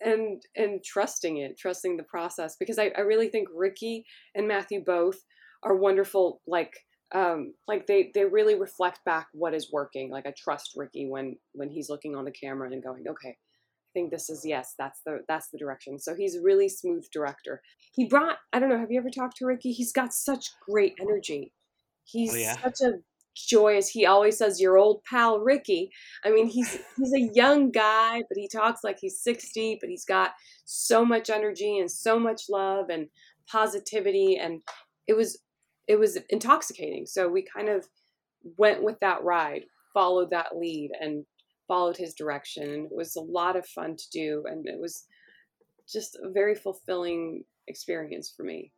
and 0.00 0.42
and 0.56 0.84
trusting 0.84 1.38
it, 1.38 1.58
trusting 1.58 1.96
the 1.96 2.04
process, 2.04 2.56
because 2.58 2.78
I, 2.78 2.92
I 2.96 3.00
really 3.00 3.28
think 3.28 3.48
Ricky 3.54 4.04
and 4.34 4.46
Matthew 4.46 4.82
both 4.84 5.18
are 5.62 5.76
wonderful. 5.76 6.40
Like 6.46 6.72
um, 7.14 7.54
like 7.66 7.86
they 7.86 8.10
they 8.14 8.24
really 8.24 8.54
reflect 8.54 9.00
back 9.04 9.28
what 9.32 9.54
is 9.54 9.72
working. 9.72 10.10
Like 10.10 10.26
I 10.26 10.34
trust 10.36 10.72
Ricky 10.76 11.06
when 11.08 11.36
when 11.52 11.70
he's 11.70 11.88
looking 11.88 12.14
on 12.14 12.24
the 12.24 12.30
camera 12.30 12.70
and 12.70 12.82
going, 12.82 13.04
okay, 13.08 13.30
I 13.30 13.90
think 13.94 14.10
this 14.10 14.28
is 14.28 14.44
yes, 14.44 14.74
that's 14.78 15.00
the 15.04 15.20
that's 15.26 15.48
the 15.50 15.58
direction. 15.58 15.98
So 15.98 16.14
he's 16.14 16.36
a 16.36 16.42
really 16.42 16.68
smooth 16.68 17.06
director. 17.12 17.62
He 17.94 18.06
brought 18.06 18.36
I 18.52 18.58
don't 18.58 18.68
know, 18.68 18.78
have 18.78 18.90
you 18.90 18.98
ever 18.98 19.10
talked 19.10 19.38
to 19.38 19.46
Ricky? 19.46 19.72
He's 19.72 19.92
got 19.92 20.12
such 20.12 20.50
great 20.68 20.94
energy. 21.00 21.52
He's 22.04 22.34
oh, 22.34 22.38
yeah? 22.38 22.56
such 22.62 22.80
a 22.82 22.92
joyous. 23.46 23.88
He 23.88 24.06
always 24.06 24.38
says 24.38 24.60
your 24.60 24.78
old 24.78 25.02
pal 25.04 25.38
Ricky. 25.38 25.90
I 26.24 26.30
mean, 26.30 26.46
he's 26.48 26.78
he's 26.96 27.14
a 27.14 27.30
young 27.34 27.70
guy, 27.70 28.22
but 28.28 28.36
he 28.36 28.48
talks 28.48 28.84
like 28.84 28.98
he's 29.00 29.20
60, 29.20 29.78
but 29.80 29.90
he's 29.90 30.04
got 30.04 30.32
so 30.64 31.04
much 31.04 31.30
energy 31.30 31.78
and 31.78 31.90
so 31.90 32.18
much 32.18 32.42
love 32.48 32.90
and 32.90 33.08
positivity 33.50 34.36
and 34.36 34.60
it 35.06 35.16
was 35.16 35.38
it 35.86 35.98
was 35.98 36.18
intoxicating. 36.28 37.06
So 37.06 37.28
we 37.28 37.42
kind 37.42 37.68
of 37.68 37.88
went 38.58 38.82
with 38.82 39.00
that 39.00 39.22
ride, 39.22 39.64
followed 39.94 40.30
that 40.30 40.56
lead 40.56 40.90
and 41.00 41.24
followed 41.66 41.96
his 41.96 42.14
direction 42.14 42.62
and 42.64 42.86
it 42.86 42.96
was 42.96 43.16
a 43.16 43.20
lot 43.20 43.56
of 43.56 43.66
fun 43.66 43.96
to 43.96 44.10
do 44.10 44.44
and 44.46 44.66
it 44.66 44.78
was 44.78 45.04
just 45.90 46.18
a 46.22 46.30
very 46.30 46.54
fulfilling 46.54 47.44
experience 47.66 48.32
for 48.34 48.42
me. 48.42 48.72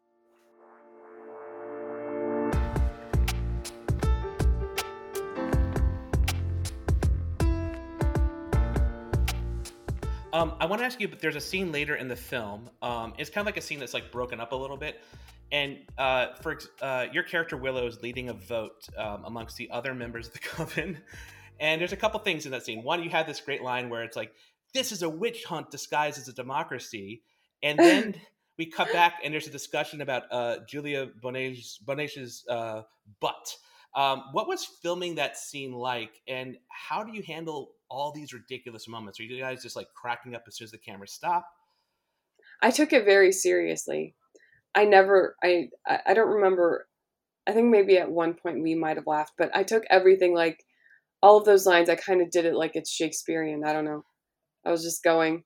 Um, 10.33 10.55
I 10.61 10.67
want 10.67 10.81
to 10.81 10.87
ask 10.87 11.01
you, 11.01 11.09
but 11.09 11.21
there's 11.21 11.37
a 11.37 11.41
scene 11.41 11.73
later 11.73 11.97
in 11.97 12.09
the 12.09 12.17
film. 12.17 12.71
Um, 12.83 13.15
it's 13.19 13.31
kind 13.31 13.43
of 13.43 13.47
like 13.47 13.57
a 13.57 13.61
scene 13.61 13.81
that's 13.81 13.95
like 13.95 14.13
broken 14.13 14.41
up 14.41 14.53
a 14.53 14.57
little 14.57 14.77
bit, 14.77 15.03
and 15.51 15.79
uh, 15.99 16.35
for 16.41 16.59
uh, 16.81 17.07
your 17.13 17.25
character 17.25 17.57
Willow 17.57 17.87
is 17.87 18.01
leading 18.03 18.29
a 18.29 18.35
vote 18.35 18.89
um, 18.97 19.25
amongst 19.25 19.57
the 19.57 19.71
other 19.71 19.95
members 19.95 20.29
of 20.29 20.33
the 20.35 20.39
coven, 20.41 20.99
and 21.59 21.81
there's 21.81 21.93
a 21.93 21.97
couple 21.97 22.21
things 22.21 22.47
in 22.47 22.53
that 22.53 22.65
scene. 22.65 22.85
One, 22.85 23.03
you 23.03 23.11
had 23.11 23.27
this 23.27 23.41
great 23.41 23.63
line 23.63 23.91
where 23.91 24.05
it's 24.05 24.17
like, 24.17 24.33
"This 24.73 24.93
is 24.93 25.03
a 25.03 25.09
witch 25.09 25.45
hunt 25.45 25.71
disguised 25.71 26.19
as 26.19 26.29
a 26.29 26.33
democracy," 26.33 27.23
and 27.63 27.79
then 27.81 28.15
we 28.61 28.67
cut 28.67 28.93
back 28.93 29.21
and 29.25 29.33
there's 29.33 29.47
a 29.47 29.51
discussion 29.51 30.03
about 30.03 30.25
uh, 30.31 30.59
Juliette 30.69 31.19
Binoche's 31.23 32.45
uh, 32.47 32.83
butt. 33.19 33.57
Um, 33.97 34.25
what 34.33 34.47
was 34.47 34.65
filming 34.65 35.17
that 35.17 35.37
scene 35.37 35.73
like, 35.73 36.21
and 36.29 36.57
how 36.69 37.03
do 37.03 37.13
you 37.13 37.23
handle 37.23 37.73
all 37.89 38.13
these 38.13 38.33
ridiculous 38.33 38.87
moments? 38.87 39.19
Are 39.19 39.25
you 39.25 39.41
guys 39.41 39.63
just 39.63 39.77
like 39.77 39.89
cracking 39.95 40.35
up 40.35 40.45
as 40.47 40.57
soon 40.57 40.67
as 40.67 40.71
the 40.71 40.79
camera 40.79 41.09
stop? 41.09 41.45
I 42.63 42.71
took 42.71 42.93
it 42.93 43.05
very 43.05 43.33
seriously. 43.33 44.15
I 44.75 44.85
never, 44.85 45.35
I, 45.43 45.69
I 46.07 46.15
don't 46.15 46.29
remember. 46.29 46.87
I 47.49 47.53
think 47.53 47.69
maybe 47.69 47.99
at 47.99 48.11
one 48.11 48.35
point 48.35 48.63
we 48.63 48.75
might 48.75 48.97
have 48.97 49.07
laughed, 49.07 49.33
but 49.37 49.51
I 49.55 49.65
took 49.65 49.83
everything 49.91 50.35
like 50.35 50.63
all 51.23 51.39
of 51.39 51.45
those 51.45 51.67
lines. 51.67 51.89
I 51.89 51.97
kind 51.97 52.21
of 52.21 52.31
did 52.31 52.45
it 52.45 52.55
like 52.55 52.73
it's 52.75 52.93
Shakespearean. 52.93 53.65
I 53.65 53.73
don't 53.73 53.85
know. 53.85 54.05
I 54.65 54.71
was 54.71 54.85
just 54.85 55.03
going, 55.03 55.45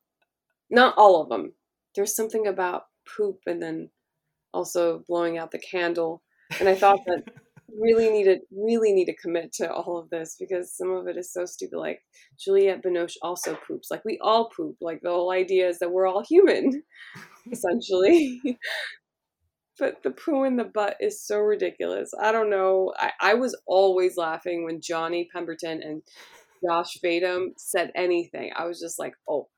not 0.70 0.94
all 0.98 1.22
of 1.22 1.28
them. 1.30 1.54
There's 1.94 2.14
something 2.14 2.46
about 2.46 2.82
poop 3.16 3.38
and 3.46 3.62
then 3.62 3.90
also 4.52 5.04
blowing 5.08 5.38
out 5.38 5.50
the 5.50 5.58
candle, 5.58 6.22
and 6.58 6.68
I 6.68 6.74
thought 6.74 7.00
that 7.06 7.24
really 7.80 8.10
need 8.10 8.24
to 8.24 8.38
really 8.52 8.92
need 8.92 9.06
to 9.06 9.16
commit 9.16 9.52
to 9.54 9.72
all 9.72 9.98
of 9.98 10.10
this 10.10 10.36
because 10.38 10.74
some 10.74 10.90
of 10.90 11.06
it 11.06 11.16
is 11.16 11.32
so 11.32 11.44
stupid. 11.44 11.78
Like 11.78 12.00
Juliette 12.38 12.82
Binoche 12.82 13.16
also 13.22 13.56
poops. 13.66 13.88
Like 13.90 14.04
we 14.04 14.18
all 14.20 14.50
poop. 14.50 14.76
Like 14.80 15.00
the 15.02 15.10
whole 15.10 15.32
idea 15.32 15.68
is 15.68 15.78
that 15.78 15.90
we're 15.90 16.06
all 16.06 16.22
human, 16.28 16.82
essentially. 17.52 18.40
but 19.78 20.02
the 20.02 20.10
poo 20.10 20.44
in 20.44 20.56
the 20.56 20.64
butt 20.64 20.96
is 21.00 21.24
so 21.24 21.38
ridiculous. 21.38 22.12
I 22.20 22.32
don't 22.32 22.50
know. 22.50 22.92
I, 22.96 23.12
I 23.20 23.34
was 23.34 23.56
always 23.66 24.16
laughing 24.16 24.64
when 24.64 24.80
Johnny 24.80 25.28
Pemberton 25.32 25.82
and 25.82 26.02
Josh 26.64 26.96
Fadem 27.04 27.50
said 27.56 27.92
anything. 27.94 28.52
I 28.56 28.66
was 28.66 28.80
just 28.80 28.98
like, 28.98 29.14
oh. 29.28 29.48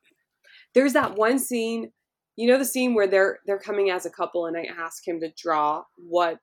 There's 0.73 0.93
that 0.93 1.15
one 1.15 1.39
scene, 1.39 1.91
you 2.37 2.47
know 2.47 2.59
the 2.59 2.65
scene 2.65 2.93
where 2.93 3.07
they're 3.07 3.39
they're 3.45 3.59
coming 3.59 3.89
as 3.89 4.05
a 4.05 4.11
couple 4.11 4.45
and 4.45 4.55
I 4.55 4.67
ask 4.79 5.05
him 5.05 5.19
to 5.21 5.31
draw 5.35 5.83
what 5.97 6.39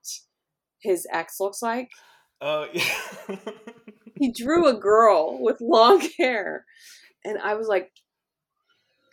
his 0.84 1.06
ex 1.10 1.40
looks 1.40 1.62
like. 1.62 1.90
Oh 2.40 2.68
yeah. 2.72 3.36
he 4.16 4.30
drew 4.36 4.68
a 4.68 4.78
girl 4.78 5.42
with 5.42 5.60
long 5.60 6.06
hair, 6.18 6.64
and 7.24 7.38
I 7.38 7.54
was 7.54 7.66
like 7.66 7.90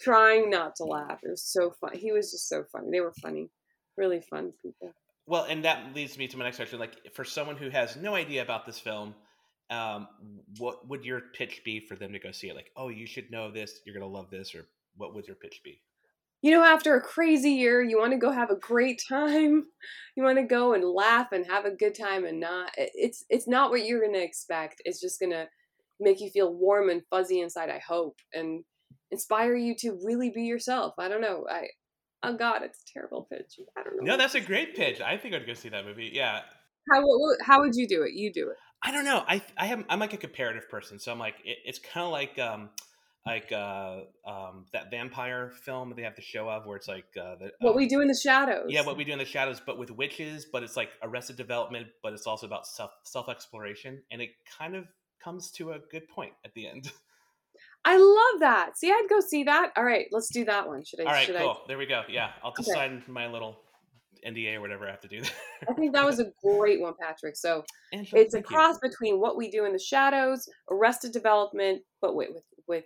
trying 0.01 0.50
not 0.50 0.75
to 0.75 0.84
laugh. 0.84 1.20
It 1.24 1.30
was 1.30 1.44
so 1.44 1.72
fun. 1.72 1.92
He 1.94 2.12
was 2.12 2.32
just 2.32 2.50
so 2.50 2.63
funny. 2.72 2.90
They 2.92 3.00
were 3.00 3.13
funny, 3.22 3.50
really 3.98 4.22
fun 4.22 4.51
people. 4.62 4.94
Well, 5.28 5.46
and 5.46 5.63
that 5.63 5.96
leads 5.96 6.18
me 6.18 6.28
to 6.28 6.38
my 6.38 6.44
next 6.44 6.58
question. 6.58 6.80
Like, 6.80 7.13
for 7.13 7.24
someone 7.24 7.56
who 7.56 7.70
has 7.70 7.96
no 7.96 8.16
idea 8.16 8.42
about 8.42 8.66
this 8.66 8.80
film, 8.80 9.16
um, 9.70 10.08
what 10.58 10.88
would 10.90 11.06
your 11.06 11.22
pitch 11.34 11.62
be 11.63 11.80
for 11.80 11.96
them 11.96 12.12
to 12.12 12.20
go 12.20 12.32
see 12.32 12.50
it? 12.50 12.56
Like, 12.56 12.72
oh, 12.75 12.90
you 12.90 13.06
should 13.06 13.32
know 13.32 13.50
this. 13.50 13.80
You're 13.86 13.96
gonna 13.96 14.12
love 14.12 14.30
this, 14.30 14.54
or 14.56 14.66
what 14.98 15.16
would 15.16 15.28
your 15.28 15.38
pitch 15.38 15.62
be? 15.63 15.80
You 16.41 16.51
know, 16.51 16.63
after 16.63 16.95
a 16.95 17.01
crazy 17.01 17.51
year, 17.51 17.81
you 17.81 18.00
want 18.00 18.13
to 18.13 18.17
go 18.17 18.31
have 18.31 18.50
a 18.50 18.55
great 18.55 19.01
time. 19.07 19.65
You 20.17 20.24
want 20.24 20.39
to 20.39 20.43
go 20.43 20.74
and 20.74 20.83
laugh 20.83 21.31
and 21.31 21.45
have 21.48 21.63
a 21.63 21.71
good 21.71 21.95
time 21.95 22.25
and 22.25 22.38
not 22.38 22.71
it's 22.75 23.24
it's 23.29 23.48
not 23.48 23.69
what 23.69 23.86
you're 23.86 24.01
going 24.01 24.12
to 24.12 24.21
expect. 24.21 24.81
It's 24.83 25.00
just 25.00 25.21
going 25.21 25.31
to 25.31 25.48
make 26.01 26.19
you 26.19 26.29
feel 26.29 26.53
warm 26.53 26.89
and 26.89 27.01
fuzzy 27.10 27.39
inside, 27.39 27.69
I 27.69 27.79
hope, 27.79 28.17
and 28.33 28.65
inspire 29.10 29.55
you 29.55 29.74
to 29.75 29.98
really 30.03 30.29
be 30.29 30.43
yourself. 30.43 30.95
I 30.98 31.07
don't 31.07 31.21
know. 31.21 31.45
I 31.50 31.67
oh 32.24 32.36
god, 32.36 32.62
it's 32.63 32.81
a 32.81 32.93
terrible 32.93 33.25
pitch. 33.31 33.57
I 33.77 33.83
don't 33.83 34.03
know. 34.03 34.12
No, 34.12 34.17
that's 34.17 34.36
a 34.36 34.41
great 34.41 34.75
pitch. 34.75 35.00
I 35.00 35.17
think 35.17 35.33
I'd 35.33 35.48
go 35.48 35.53
see 35.53 35.69
that 35.69 35.86
movie. 35.86 36.12
Yeah. 36.12 36.41
How 36.91 37.01
how 37.41 37.62
would 37.62 37.75
you 37.75 37.88
do 37.88 38.03
it? 38.03 38.12
You 38.12 38.33
do 38.33 38.50
it. 38.50 38.57
I 38.83 38.91
don't 38.91 39.05
know. 39.05 39.24
I 39.27 39.41
I 39.57 39.67
have 39.67 39.86
I'm 39.88 40.00
like 40.00 40.13
a 40.13 40.17
comparative 40.17 40.69
person, 40.69 41.00
so 41.00 41.12
I'm 41.13 41.19
like 41.19 41.36
it, 41.45 41.60
it's 41.63 41.79
kind 41.79 42.05
of 42.05 42.12
like 42.12 42.38
um 42.38 42.69
like 43.25 43.51
uh 43.51 44.00
um 44.25 44.66
that 44.74 44.90
vampire 44.90 45.51
film 45.63 45.94
they 45.96 46.01
have 46.01 46.16
the 46.16 46.22
show 46.22 46.50
of 46.50 46.66
where 46.66 46.75
it's 46.75 46.88
like 46.88 47.06
uh 47.20 47.36
the, 47.36 47.51
what 47.60 47.75
we 47.75 47.88
do 47.88 48.01
in 48.01 48.08
the 48.08 48.20
shadows 48.24 48.66
yeah 48.70 48.84
what 48.84 48.98
we 48.98 49.04
do 49.04 49.12
in 49.12 49.20
the 49.20 49.25
shadows 49.25 49.62
but 49.66 49.78
with 49.78 49.92
witches 49.92 50.46
but 50.51 50.63
it's 50.63 50.75
like 50.75 50.90
arrested 51.04 51.36
development 51.38 51.88
but 52.01 52.13
it's 52.13 52.25
also 52.25 52.48
about 52.48 52.66
self 52.66 52.92
self 53.04 53.30
exploration 53.30 54.01
and 54.12 54.22
it 54.22 54.30
kind 54.58 54.75
of 54.75 54.86
comes 55.24 55.51
to 55.51 55.72
a 55.72 55.80
good 55.92 56.08
point 56.08 56.34
at 56.44 56.54
the 56.56 56.68
end 56.68 56.92
i 57.86 57.96
love 57.96 58.40
that 58.40 58.78
see 58.78 58.90
i'd 58.90 59.08
go 59.10 59.20
see 59.20 59.44
that 59.44 59.72
all 59.78 59.84
right 59.84 60.08
let's 60.12 60.30
do 60.34 60.44
that 60.44 60.68
one 60.68 60.84
should 60.84 61.00
i 61.01 61.04
all 61.04 61.12
right 61.12 61.25
should 61.25 61.36
cool 61.36 61.60
I... 61.63 61.68
there 61.68 61.78
we 61.78 61.86
go 61.86 62.01
yeah 62.10 62.32
i'll 62.44 62.54
just 62.58 62.70
okay. 62.70 62.80
sign 62.80 63.04
my 63.08 63.28
little 63.28 63.60
NDA 64.25 64.56
or 64.56 64.62
whatever 64.62 64.88
I 64.88 64.92
have 64.92 65.01
to 65.01 65.08
do. 65.08 65.24
I 65.68 65.74
think 65.74 65.94
that 65.94 66.06
was 66.06 66.20
a 66.20 66.32
great 66.44 66.80
one, 66.80 66.94
Patrick. 67.01 67.36
So 67.36 67.63
Angela, 67.92 68.22
it's 68.22 68.36
a 68.36 68.42
cross 68.44 68.78
you. 68.84 68.90
between 68.90 69.20
what 69.20 69.36
we 69.36 69.50
do 69.50 69.66
in 69.66 69.74
the 69.74 69.80
shadows, 69.80 70.48
Arrested 70.70 71.12
Development, 71.12 71.82
but 72.01 72.16
with 72.16 72.30
with, 72.32 72.44
with 72.68 72.86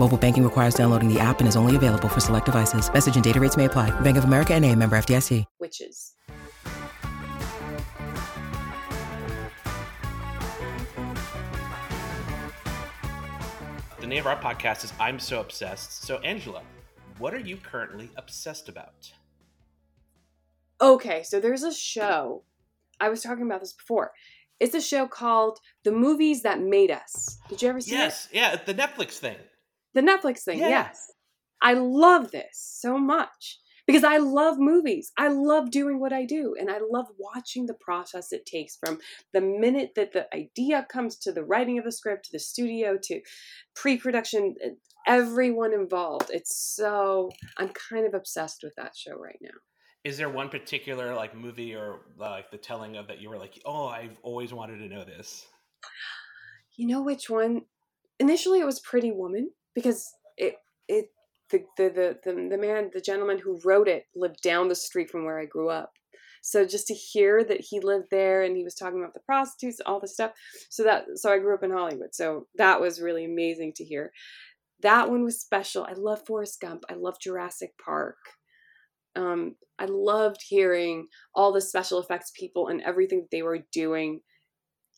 Mobile 0.00 0.16
banking 0.16 0.44
requires 0.44 0.72
downloading 0.72 1.12
the 1.12 1.20
app 1.20 1.40
and 1.40 1.48
is 1.48 1.56
only 1.56 1.76
available 1.76 2.08
for 2.08 2.20
select 2.20 2.46
devices. 2.46 2.90
Message 2.90 3.16
and 3.16 3.22
data 3.22 3.38
rates 3.38 3.58
may 3.58 3.66
apply. 3.66 3.90
Bank 4.00 4.16
of 4.16 4.24
America 4.24 4.54
and 4.54 4.64
a 4.64 4.74
member 4.74 4.96
FDIC. 4.96 5.44
Witches. 5.60 6.14
The 14.00 14.06
name 14.06 14.20
of 14.20 14.26
our 14.26 14.40
podcast 14.40 14.84
is 14.84 14.94
I'm 14.98 15.18
So 15.18 15.38
Obsessed. 15.38 16.02
So, 16.02 16.16
Angela, 16.20 16.62
what 17.18 17.34
are 17.34 17.38
you 17.38 17.58
currently 17.58 18.08
obsessed 18.16 18.70
about? 18.70 19.12
Okay, 20.80 21.22
so 21.24 21.40
there's 21.40 21.62
a 21.62 21.74
show. 21.74 22.44
I 23.00 23.10
was 23.10 23.22
talking 23.22 23.44
about 23.44 23.60
this 23.60 23.74
before. 23.74 24.12
It's 24.60 24.74
a 24.74 24.80
show 24.80 25.06
called 25.06 25.58
The 25.84 25.92
Movies 25.92 26.40
That 26.42 26.62
Made 26.62 26.90
Us. 26.90 27.38
Did 27.50 27.60
you 27.60 27.68
ever 27.68 27.82
see 27.82 27.92
yes, 27.92 28.28
it? 28.32 28.36
Yes, 28.36 28.58
yeah, 28.58 28.64
the 28.64 28.74
Netflix 28.74 29.18
thing. 29.18 29.36
The 29.94 30.02
Netflix 30.02 30.42
thing, 30.42 30.58
yeah. 30.58 30.68
yes. 30.68 31.10
I 31.62 31.74
love 31.74 32.30
this 32.30 32.78
so 32.80 32.98
much 32.98 33.58
because 33.86 34.04
I 34.04 34.18
love 34.18 34.58
movies. 34.58 35.12
I 35.18 35.28
love 35.28 35.70
doing 35.70 36.00
what 36.00 36.12
I 36.12 36.24
do 36.24 36.54
and 36.58 36.70
I 36.70 36.78
love 36.90 37.06
watching 37.18 37.66
the 37.66 37.74
process 37.74 38.32
it 38.32 38.46
takes 38.46 38.76
from 38.76 38.98
the 39.32 39.40
minute 39.40 39.90
that 39.96 40.12
the 40.12 40.26
idea 40.34 40.86
comes 40.90 41.16
to 41.18 41.32
the 41.32 41.44
writing 41.44 41.78
of 41.78 41.84
the 41.84 41.92
script 41.92 42.26
to 42.26 42.32
the 42.32 42.38
studio 42.38 42.96
to 43.04 43.20
pre-production 43.74 44.54
uh, 44.64 44.68
everyone 45.06 45.74
involved. 45.74 46.30
It's 46.30 46.56
so 46.56 47.30
I'm 47.58 47.70
kind 47.70 48.06
of 48.06 48.14
obsessed 48.14 48.62
with 48.62 48.74
that 48.76 48.96
show 48.96 49.16
right 49.16 49.38
now 49.42 49.58
is 50.04 50.16
there 50.16 50.30
one 50.30 50.48
particular 50.48 51.14
like 51.14 51.36
movie 51.36 51.74
or 51.74 52.00
like 52.16 52.50
the 52.50 52.56
telling 52.56 52.96
of 52.96 53.06
that 53.08 53.20
you 53.20 53.28
were 53.28 53.38
like 53.38 53.60
oh 53.66 53.86
i've 53.86 54.16
always 54.22 54.52
wanted 54.52 54.78
to 54.78 54.88
know 54.88 55.04
this 55.04 55.46
you 56.76 56.86
know 56.86 57.02
which 57.02 57.28
one 57.28 57.62
initially 58.18 58.60
it 58.60 58.64
was 58.64 58.80
pretty 58.80 59.12
woman 59.12 59.50
because 59.74 60.12
it 60.36 60.56
it 60.88 61.06
the 61.50 61.64
the 61.76 61.88
the, 61.88 62.18
the, 62.24 62.48
the 62.50 62.58
man 62.58 62.90
the 62.92 63.00
gentleman 63.00 63.38
who 63.38 63.60
wrote 63.64 63.88
it 63.88 64.06
lived 64.14 64.42
down 64.42 64.68
the 64.68 64.74
street 64.74 65.10
from 65.10 65.24
where 65.24 65.38
i 65.38 65.44
grew 65.44 65.68
up. 65.68 65.92
So 66.42 66.64
just 66.64 66.86
to 66.86 66.94
hear 66.94 67.44
that 67.44 67.60
he 67.60 67.80
lived 67.80 68.06
there 68.10 68.42
and 68.42 68.56
he 68.56 68.64
was 68.64 68.74
talking 68.74 68.98
about 68.98 69.12
the 69.12 69.20
prostitutes 69.20 69.80
all 69.84 70.00
the 70.00 70.08
stuff 70.08 70.32
so 70.70 70.82
that 70.84 71.04
so 71.16 71.32
i 71.32 71.38
grew 71.38 71.54
up 71.54 71.62
in 71.62 71.70
hollywood. 71.70 72.14
So 72.14 72.46
that 72.56 72.80
was 72.80 73.00
really 73.00 73.24
amazing 73.24 73.72
to 73.76 73.84
hear. 73.84 74.12
That 74.82 75.10
one 75.10 75.22
was 75.24 75.40
special. 75.40 75.84
I 75.84 75.92
love 75.92 76.24
forrest 76.26 76.60
gump. 76.60 76.84
I 76.88 76.94
love 76.94 77.20
jurassic 77.20 77.72
park. 77.84 78.16
Um, 79.14 79.56
I 79.78 79.86
loved 79.86 80.40
hearing 80.46 81.08
all 81.34 81.52
the 81.52 81.60
special 81.60 82.00
effects 82.00 82.32
people 82.34 82.68
and 82.68 82.80
everything 82.82 83.20
that 83.20 83.30
they 83.30 83.42
were 83.42 83.64
doing, 83.72 84.20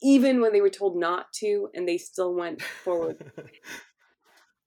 even 0.02 0.40
when 0.40 0.52
they 0.52 0.60
were 0.60 0.70
told 0.70 0.96
not 0.96 1.26
to, 1.40 1.68
and 1.74 1.88
they 1.88 1.98
still 1.98 2.34
went 2.34 2.62
forward. 2.62 3.32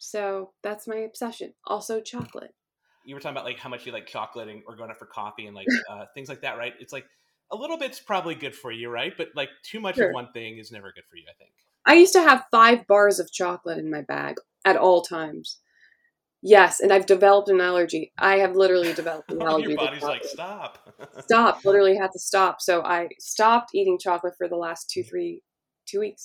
so 0.06 0.52
that's 0.64 0.88
my 0.88 0.98
obsession. 0.98 1.54
Also, 1.66 2.02
chocolate. 2.02 2.54
You 3.06 3.16
were 3.16 3.22
talking 3.22 3.36
about 3.36 3.46
like 3.46 3.60
how 3.60 3.70
much 3.70 3.86
you 3.86 3.92
like 3.92 4.08
chocolate 4.08 4.48
and 4.48 4.62
or 4.68 4.76
going 4.76 4.90
out 4.90 4.98
for 4.98 5.06
coffee 5.06 5.48
and 5.48 5.56
like 5.56 5.68
uh, 5.90 6.06
things 6.14 6.30
like 6.30 6.42
that, 6.42 6.58
right? 6.58 6.74
It's 6.80 6.94
like 6.94 7.06
a 7.52 7.56
little 7.56 7.78
bit's 7.78 8.00
probably 8.00 8.36
good 8.36 8.56
for 8.56 8.72
you, 8.72 8.90
right? 8.90 9.14
But 9.18 9.30
like 9.36 9.50
too 9.64 9.80
much 9.80 9.96
sure. 9.96 10.10
of 10.10 10.14
one 10.14 10.32
thing 10.34 10.58
is 10.58 10.72
never 10.72 10.92
good 10.94 11.06
for 11.10 11.18
you. 11.18 11.24
I 11.30 11.34
think. 11.38 11.52
I 11.86 11.94
used 11.96 12.14
to 12.14 12.22
have 12.22 12.46
five 12.52 12.88
bars 12.88 13.20
of 13.20 13.32
chocolate 13.32 13.78
in 13.78 13.92
my 13.92 14.02
bag 14.02 14.36
at 14.64 14.78
all 14.78 15.02
times. 15.02 15.60
Yes, 16.42 16.80
and 16.80 16.94
I've 16.94 17.08
developed 17.08 17.50
an 17.50 17.60
allergy. 17.60 18.12
I 18.20 18.38
have 18.38 18.56
literally 18.56 18.94
developed 18.94 19.32
an 19.32 19.42
allergy. 19.42 19.70
Your 19.70 19.78
body's 19.78 20.04
like, 20.04 20.24
stop. 20.24 20.78
stop. 21.20 21.66
Literally 21.66 21.98
had 21.98 22.12
to 22.12 22.20
stop. 22.20 22.62
So 22.62 22.84
I 22.84 23.10
stopped 23.20 23.72
eating 23.74 23.98
chocolate 24.00 24.36
for 24.38 24.48
the 24.48 24.56
last 24.56 24.90
two, 24.92 25.04
three, 25.04 25.42
two 25.88 26.00
weeks. 26.00 26.24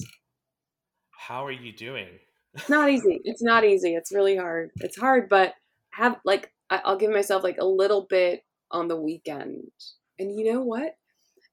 How 1.27 1.47
are 1.47 1.53
you 1.53 1.73
doing? 1.73 2.19
It's 2.55 2.69
not 2.69 2.91
easy. 2.91 3.21
It's 3.25 3.43
not 3.43 3.65
easy. 3.65 3.95
It's 3.95 4.13
really 4.13 4.37
hard. 4.37 4.71
It's 4.77 4.99
hard, 4.99 5.29
but 5.29 5.55
have 5.91 6.17
like 6.25 6.53
I'll 6.69 6.97
give 6.97 7.11
myself 7.11 7.43
like 7.43 7.59
a 7.59 7.65
little 7.65 8.07
bit 8.09 8.45
on 8.71 8.89
the 8.89 9.01
weekend. 9.01 9.71
And 10.19 10.37
you 10.37 10.53
know 10.53 10.63
what? 10.63 10.95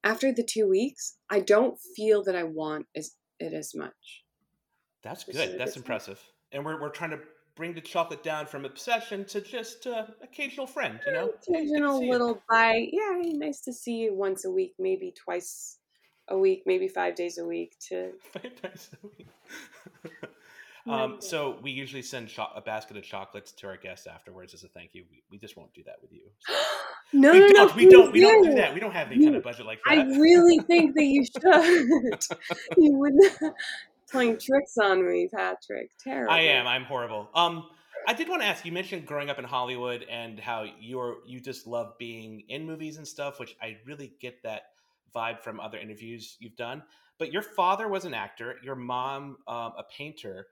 after 0.04 0.32
the 0.32 0.42
two 0.42 0.68
weeks, 0.68 1.16
I 1.30 1.40
don't 1.40 1.78
feel 1.96 2.22
that 2.24 2.36
I 2.36 2.44
want 2.44 2.86
as, 2.96 3.16
it 3.38 3.52
as 3.52 3.74
much. 3.74 4.24
That's 5.02 5.24
good. 5.24 5.58
That's 5.58 5.76
impressive. 5.76 6.20
And 6.52 6.64
we're, 6.64 6.80
we're 6.80 6.90
trying 6.90 7.10
to 7.10 7.20
bring 7.56 7.74
the 7.74 7.80
chocolate 7.80 8.22
down 8.22 8.46
from 8.46 8.64
obsession 8.64 9.24
to 9.26 9.40
just 9.40 9.86
uh, 9.86 10.06
occasional 10.22 10.66
friend, 10.66 11.00
you 11.06 11.12
know? 11.12 11.30
Occasional 11.48 12.00
hey, 12.00 12.10
little 12.10 12.42
bite. 12.48 12.90
Yeah, 12.92 13.20
nice 13.34 13.60
to 13.62 13.72
see 13.72 13.96
you 13.96 14.14
once 14.14 14.44
a 14.44 14.50
week, 14.50 14.74
maybe 14.78 15.12
twice 15.12 15.78
a 16.28 16.38
week, 16.38 16.62
maybe 16.66 16.88
five 16.88 17.14
days 17.14 17.38
a 17.38 17.44
week. 17.44 17.74
To 17.88 18.12
five 18.32 18.62
days 18.62 18.90
a 18.92 19.06
week. 19.06 19.28
um, 20.88 21.16
so 21.20 21.58
we 21.62 21.70
usually 21.70 22.02
send 22.02 22.28
cho- 22.28 22.48
a 22.54 22.60
basket 22.60 22.96
of 22.96 23.02
chocolates 23.02 23.52
to 23.52 23.66
our 23.66 23.76
guests 23.76 24.06
afterwards 24.06 24.54
as 24.54 24.64
a 24.64 24.68
thank 24.68 24.94
you. 24.94 25.04
We, 25.10 25.22
we 25.30 25.38
just 25.38 25.56
won't 25.56 25.72
do 25.74 25.82
that 25.84 25.96
with 26.00 26.12
you. 26.12 26.22
So. 26.40 26.54
no, 27.12 27.32
we 27.32 27.40
no, 27.40 27.48
don't, 27.48 27.70
no, 27.70 27.76
we 27.76 27.88
don't. 27.88 28.12
We 28.12 28.20
don't 28.20 28.42
do 28.44 28.54
that. 28.54 28.74
We 28.74 28.80
don't 28.80 28.92
have 28.92 29.10
any 29.10 29.24
kind 29.24 29.36
of 29.36 29.42
budget 29.42 29.66
like 29.66 29.78
that. 29.86 29.98
I 29.98 30.02
really 30.18 30.58
think 30.60 30.94
that 30.94 31.04
you 31.04 31.24
should. 31.40 32.38
you 32.76 32.92
would 32.94 33.14
playing 34.10 34.38
tricks 34.38 34.76
on 34.82 35.06
me, 35.06 35.28
Patrick. 35.32 35.90
Terrible. 36.02 36.32
I 36.32 36.40
am. 36.40 36.66
I'm 36.66 36.84
horrible. 36.84 37.28
Um, 37.34 37.68
I 38.06 38.14
did 38.14 38.28
want 38.28 38.42
to 38.42 38.46
ask. 38.46 38.64
You 38.64 38.72
mentioned 38.72 39.06
growing 39.06 39.30
up 39.30 39.38
in 39.38 39.44
Hollywood 39.44 40.06
and 40.10 40.40
how 40.40 40.64
you're 40.80 41.18
you 41.26 41.40
just 41.40 41.66
love 41.66 41.98
being 41.98 42.44
in 42.48 42.64
movies 42.66 42.96
and 42.96 43.06
stuff, 43.06 43.38
which 43.38 43.56
I 43.60 43.76
really 43.86 44.12
get 44.20 44.42
that 44.44 44.62
vibe 45.14 45.40
from 45.42 45.60
other 45.60 45.78
interviews 45.78 46.36
you've 46.38 46.56
done. 46.56 46.82
But 47.18 47.32
your 47.32 47.42
father 47.42 47.88
was 47.88 48.04
an 48.04 48.14
actor. 48.14 48.56
Your 48.62 48.76
mom, 48.76 49.38
um, 49.46 49.72
a 49.76 49.84
painter. 49.96 50.46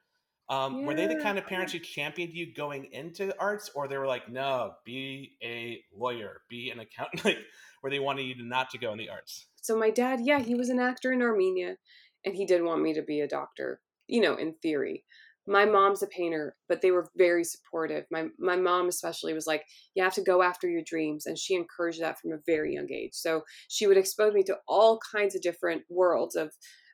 Um, 0.48 0.80
yeah. 0.80 0.86
Were 0.86 0.94
they 0.94 1.06
the 1.06 1.20
kind 1.20 1.38
of 1.38 1.46
parents 1.46 1.72
who 1.72 1.80
championed 1.80 2.32
you 2.32 2.52
going 2.54 2.88
into 2.92 3.34
arts, 3.40 3.70
or 3.74 3.88
they 3.88 3.98
were 3.98 4.06
like, 4.06 4.28
"No, 4.28 4.74
be 4.84 5.36
a 5.42 5.82
lawyer, 5.92 6.42
be 6.48 6.70
an 6.70 6.80
accountant"? 6.80 7.24
Like, 7.24 7.38
where 7.80 7.90
they 7.90 7.98
wanted 7.98 8.22
you 8.22 8.34
to 8.36 8.44
not 8.44 8.70
to 8.70 8.78
go 8.78 8.92
in 8.92 8.98
the 8.98 9.08
arts? 9.08 9.46
So 9.60 9.76
my 9.76 9.90
dad, 9.90 10.20
yeah, 10.22 10.40
he 10.40 10.54
was 10.54 10.68
an 10.68 10.78
actor 10.78 11.12
in 11.12 11.22
Armenia, 11.22 11.76
and 12.24 12.34
he 12.34 12.46
did 12.46 12.62
want 12.62 12.82
me 12.82 12.94
to 12.94 13.02
be 13.02 13.20
a 13.20 13.28
doctor, 13.28 13.80
you 14.06 14.20
know, 14.20 14.36
in 14.36 14.54
theory. 14.62 15.04
My 15.48 15.64
mom's 15.64 16.02
a 16.02 16.08
painter, 16.08 16.56
but 16.68 16.80
they 16.80 16.90
were 16.90 17.08
very 17.16 17.44
supportive. 17.44 18.04
My 18.10 18.28
my 18.38 18.56
mom 18.56 18.88
especially 18.88 19.34
was 19.34 19.46
like, 19.48 19.64
"You 19.94 20.04
have 20.04 20.14
to 20.14 20.22
go 20.22 20.42
after 20.42 20.68
your 20.68 20.82
dreams," 20.82 21.26
and 21.26 21.36
she 21.36 21.54
encouraged 21.54 22.00
that 22.00 22.20
from 22.20 22.32
a 22.32 22.38
very 22.46 22.74
young 22.74 22.90
age. 22.92 23.14
So 23.14 23.42
she 23.68 23.88
would 23.88 23.96
expose 23.96 24.32
me 24.32 24.44
to 24.44 24.58
all 24.68 25.00
kinds 25.12 25.34
of 25.34 25.42
different 25.42 25.82
worlds 25.88 26.36
of 26.36 26.52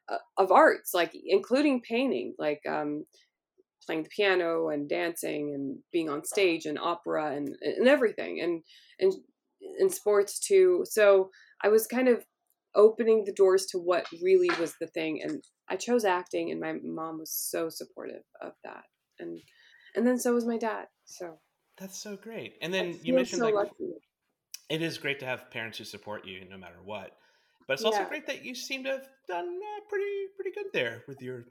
uh, 0.08 0.18
of 0.38 0.50
arts, 0.50 0.94
like 0.94 1.12
including 1.26 1.82
painting, 1.82 2.34
like 2.38 2.60
um, 2.68 3.04
playing 3.86 4.04
the 4.04 4.08
piano 4.08 4.68
and 4.68 4.88
dancing 4.88 5.52
and 5.54 5.78
being 5.92 6.08
on 6.08 6.24
stage 6.24 6.66
and 6.66 6.78
opera 6.78 7.32
and 7.34 7.56
and 7.62 7.88
everything, 7.88 8.40
and 8.40 8.62
and 9.00 9.12
in 9.78 9.90
sports 9.90 10.38
too. 10.38 10.84
So 10.88 11.30
I 11.62 11.68
was 11.68 11.86
kind 11.86 12.08
of 12.08 12.24
opening 12.74 13.24
the 13.24 13.32
doors 13.32 13.66
to 13.66 13.78
what 13.78 14.06
really 14.22 14.50
was 14.58 14.74
the 14.80 14.86
thing 14.88 15.20
and 15.22 15.42
i 15.68 15.76
chose 15.76 16.04
acting 16.04 16.50
and 16.50 16.60
my 16.60 16.74
mom 16.82 17.18
was 17.18 17.30
so 17.30 17.68
supportive 17.68 18.22
of 18.40 18.52
that 18.64 18.84
and 19.18 19.38
and 19.94 20.06
then 20.06 20.18
so 20.18 20.32
was 20.32 20.46
my 20.46 20.56
dad 20.56 20.86
so 21.04 21.38
that's 21.78 21.98
so 21.98 22.16
great 22.16 22.54
and 22.62 22.72
then 22.72 22.98
you 23.02 23.14
mentioned 23.14 23.40
so 23.40 23.44
like 23.44 23.54
lucky. 23.54 23.92
it 24.70 24.82
is 24.82 24.98
great 24.98 25.20
to 25.20 25.26
have 25.26 25.50
parents 25.50 25.78
who 25.78 25.84
support 25.84 26.26
you 26.26 26.44
no 26.48 26.56
matter 26.56 26.78
what 26.84 27.12
but 27.66 27.74
it's 27.74 27.84
also 27.84 28.00
yeah. 28.00 28.08
great 28.08 28.26
that 28.26 28.44
you 28.44 28.54
seem 28.54 28.84
to 28.84 28.90
have 28.90 29.08
done 29.28 29.46
uh, 29.46 29.80
pretty 29.88 30.26
pretty 30.34 30.50
good 30.50 30.72
there 30.72 31.02
with 31.06 31.20
your 31.20 31.44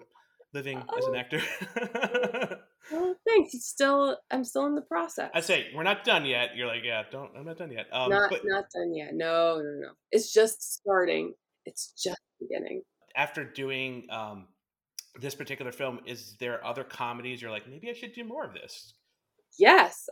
living 0.54 0.84
oh. 0.88 0.98
as 0.98 1.06
an 1.06 1.16
oh. 1.16 1.20
actor 1.20 2.58
Well, 2.92 3.16
thanks. 3.28 3.54
It's 3.54 3.68
still 3.68 4.18
I'm 4.32 4.44
still 4.44 4.66
in 4.66 4.76
the 4.76 4.82
process. 4.82 5.30
I 5.34 5.42
say 5.42 5.68
we're 5.76 5.84
not 5.84 6.04
done 6.04 6.26
yet. 6.26 6.56
You're 6.56 6.68
like, 6.68 6.84
yeah, 6.84 7.04
don't. 7.12 7.32
I'm 7.38 7.46
not 7.46 7.58
done 7.58 7.72
yet. 7.72 7.88
Um, 7.92 8.10
not 8.10 8.30
but, 8.30 8.42
not 8.44 8.66
done 8.74 8.94
yet. 8.94 9.14
No, 9.14 9.58
no, 9.58 9.82
no. 9.82 9.90
It's 10.12 10.34
just 10.34 10.74
starting. 10.74 11.34
It's 11.66 11.94
just 12.02 12.20
beginning. 12.40 12.82
After 13.16 13.44
doing 13.44 14.08
um, 14.10 14.48
this 15.20 15.36
particular 15.36 15.72
film, 15.72 16.00
is 16.06 16.36
there 16.40 16.66
other 16.66 16.84
comedies 16.84 17.42
you're 17.42 17.52
like, 17.52 17.70
maybe 17.70 17.90
I 17.90 17.94
should 17.94 18.14
do 18.14 18.24
more 18.24 18.46
of 18.46 18.54
this? 18.54 18.94
Yes, 19.60 20.08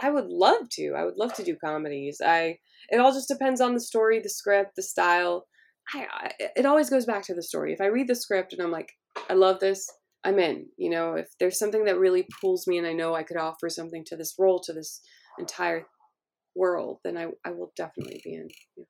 I 0.00 0.10
would 0.10 0.26
love 0.26 0.68
to. 0.72 0.94
I 0.96 1.04
would 1.04 1.16
love 1.16 1.32
to 1.34 1.44
do 1.44 1.56
comedies. 1.56 2.20
I. 2.24 2.58
It 2.90 3.00
all 3.00 3.12
just 3.12 3.28
depends 3.28 3.62
on 3.62 3.72
the 3.72 3.80
story, 3.80 4.20
the 4.20 4.28
script, 4.28 4.76
the 4.76 4.82
style. 4.82 5.46
I, 5.94 6.06
I 6.12 6.30
it 6.56 6.66
always 6.66 6.90
goes 6.90 7.06
back 7.06 7.24
to 7.24 7.34
the 7.34 7.42
story. 7.42 7.72
If 7.72 7.80
I 7.80 7.86
read 7.86 8.08
the 8.08 8.14
script 8.14 8.52
and 8.52 8.62
I'm 8.62 8.70
like, 8.70 8.92
I 9.28 9.34
love 9.34 9.60
this 9.60 9.90
I'm 10.24 10.38
in. 10.38 10.66
You 10.76 10.90
know, 10.90 11.14
if 11.14 11.28
there's 11.38 11.58
something 11.58 11.84
that 11.84 11.98
really 11.98 12.26
pulls 12.40 12.66
me 12.66 12.78
and 12.78 12.86
I 12.86 12.92
know 12.92 13.14
I 13.14 13.22
could 13.22 13.36
offer 13.36 13.68
something 13.68 14.04
to 14.06 14.16
this 14.16 14.34
role, 14.38 14.60
to 14.60 14.72
this 14.72 15.00
entire 15.38 15.86
world, 16.56 16.98
then 17.04 17.18
I, 17.18 17.28
I 17.44 17.50
will 17.50 17.72
definitely 17.76 18.20
be 18.24 18.34
in. 18.34 18.48
Yeah. 18.76 18.84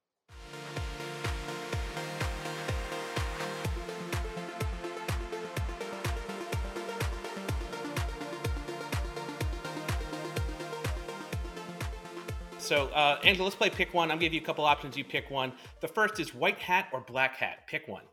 So, 12.59 12.87
uh, 12.95 13.19
Angela, 13.23 13.45
let's 13.45 13.57
play 13.57 13.69
pick 13.69 13.93
one. 13.93 14.11
I'm 14.11 14.17
gonna 14.17 14.23
give 14.23 14.33
you 14.33 14.41
a 14.41 14.45
couple 14.45 14.65
options. 14.65 14.97
You 14.97 15.05
pick 15.05 15.31
one. 15.31 15.53
The 15.83 15.89
first 15.89 16.19
is 16.19 16.35
white 16.35 16.59
hat 16.59 16.89
or 16.95 17.03
black 17.03 17.37
hat. 17.37 17.67
Pick 17.67 17.87
one. 17.89 18.05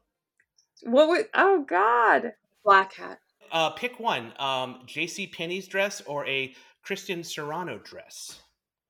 What 0.84 1.08
would? 1.10 1.28
Oh 1.34 1.66
God. 1.68 2.34
Black 2.64 2.94
hat. 2.94 3.20
Uh, 3.52 3.70
pick 3.72 4.00
one. 4.00 4.34
Um, 4.40 4.84
J.C. 4.86 5.28
Penney's 5.28 5.68
dress 5.68 6.02
or 6.02 6.26
a 6.26 6.54
Christian 6.84 7.24
Serrano 7.24 7.80
dress. 7.80 8.42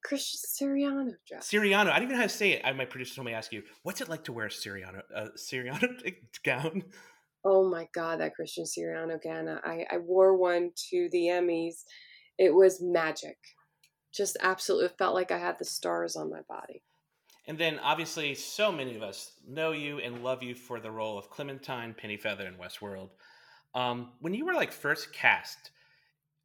Christian 0.04 0.40
Siriano 0.70 1.14
dress. 1.28 1.50
Siriano. 1.50 1.90
I 1.90 1.96
don't 1.96 2.04
even 2.04 2.10
know 2.10 2.22
how 2.22 2.24
to 2.24 2.30
say 2.30 2.52
it. 2.52 2.62
I, 2.64 2.72
my 2.74 2.86
producer 2.86 3.16
told 3.16 3.26
me 3.26 3.32
to 3.32 3.38
ask 3.38 3.52
you, 3.52 3.64
what's 3.84 4.02
it 4.02 4.10
like 4.10 4.24
to 4.26 4.34
wear 4.34 4.48
a 4.48 4.50
Siriano, 4.50 5.02
a 5.14 5.30
Siriano 5.38 6.14
gown? 6.44 6.84
Oh 7.44 7.70
my 7.70 7.88
God, 7.94 8.20
that 8.20 8.36
Christian 8.36 8.66
Siriano 8.66 9.22
gown. 9.22 9.48
I, 9.64 9.86
I 9.92 9.98
wore 9.98 10.36
one 10.36 10.72
to 10.90 11.10
the 11.12 11.28
Emmys. 11.28 11.84
It 12.38 12.54
was 12.54 12.82
magic. 12.82 13.38
Just 14.14 14.38
absolutely 14.42 14.90
felt 14.98 15.16
like 15.16 15.32
I 15.32 15.38
had 15.38 15.58
the 15.58 15.66
stars 15.66 16.16
on 16.16 16.30
my 16.30 16.42
body. 16.50 16.84
And 17.48 17.58
then 17.58 17.80
obviously, 17.80 18.36
so 18.36 18.72
many 18.72 18.96
of 18.96 19.02
us 19.02 19.32
know 19.48 19.72
you 19.72 20.00
and 20.00 20.24
love 20.24 20.44
you 20.44 20.54
for 20.54 20.80
the 20.80 20.92
role 20.92 21.18
of 21.18 21.30
Clementine 21.30 21.96
Pennyfeather 21.96 22.48
in 22.48 22.56
Westworld. 22.56 23.10
Um, 23.74 24.12
when 24.20 24.34
you 24.34 24.46
were 24.46 24.54
like 24.54 24.72
first 24.72 25.12
cast 25.14 25.72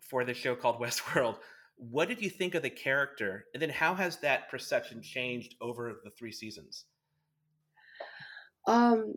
for 0.00 0.24
the 0.24 0.34
show 0.34 0.54
called 0.54 0.80
Westworld, 0.80 1.36
what 1.76 2.08
did 2.08 2.22
you 2.22 2.30
think 2.30 2.54
of 2.54 2.62
the 2.62 2.70
character, 2.70 3.44
and 3.52 3.60
then 3.60 3.68
how 3.68 3.94
has 3.94 4.16
that 4.18 4.50
perception 4.50 5.02
changed 5.02 5.54
over 5.60 6.00
the 6.02 6.10
three 6.10 6.32
seasons? 6.32 6.86
Um, 8.66 9.14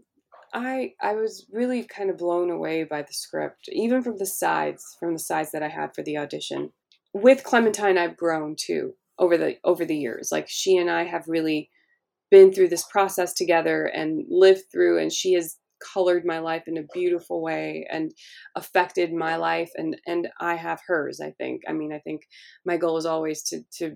I 0.53 0.93
I 1.01 1.13
was 1.13 1.45
really 1.51 1.83
kind 1.83 2.09
of 2.09 2.17
blown 2.17 2.49
away 2.49 2.83
by 2.83 3.01
the 3.01 3.13
script, 3.13 3.69
even 3.71 4.03
from 4.03 4.17
the 4.17 4.25
sides, 4.25 4.97
from 4.99 5.13
the 5.13 5.19
sides 5.19 5.51
that 5.51 5.63
I 5.63 5.69
had 5.69 5.95
for 5.95 6.03
the 6.03 6.17
audition. 6.17 6.71
With 7.13 7.43
Clementine, 7.43 7.97
I've 7.97 8.17
grown 8.17 8.55
too 8.59 8.95
over 9.19 9.37
the 9.37 9.57
over 9.63 9.85
the 9.85 9.97
years. 9.97 10.29
Like 10.31 10.47
she 10.49 10.77
and 10.77 10.89
I 10.89 11.03
have 11.03 11.27
really 11.27 11.69
been 12.31 12.53
through 12.53 12.69
this 12.69 12.85
process 12.91 13.33
together 13.33 13.85
and 13.85 14.23
lived 14.29 14.63
through, 14.71 14.99
and 14.99 15.11
she 15.11 15.33
has 15.33 15.57
colored 15.93 16.25
my 16.25 16.39
life 16.39 16.63
in 16.67 16.77
a 16.77 16.87
beautiful 16.93 17.41
way 17.41 17.87
and 17.89 18.11
affected 18.55 19.13
my 19.13 19.35
life 19.35 19.71
and 19.75 19.95
and 20.05 20.27
I 20.39 20.55
have 20.55 20.81
hers 20.85 21.21
I 21.21 21.31
think 21.31 21.61
I 21.69 21.71
mean 21.73 21.93
I 21.93 21.99
think 21.99 22.23
my 22.65 22.75
goal 22.75 22.97
is 22.97 23.05
always 23.05 23.43
to 23.43 23.61
to 23.77 23.95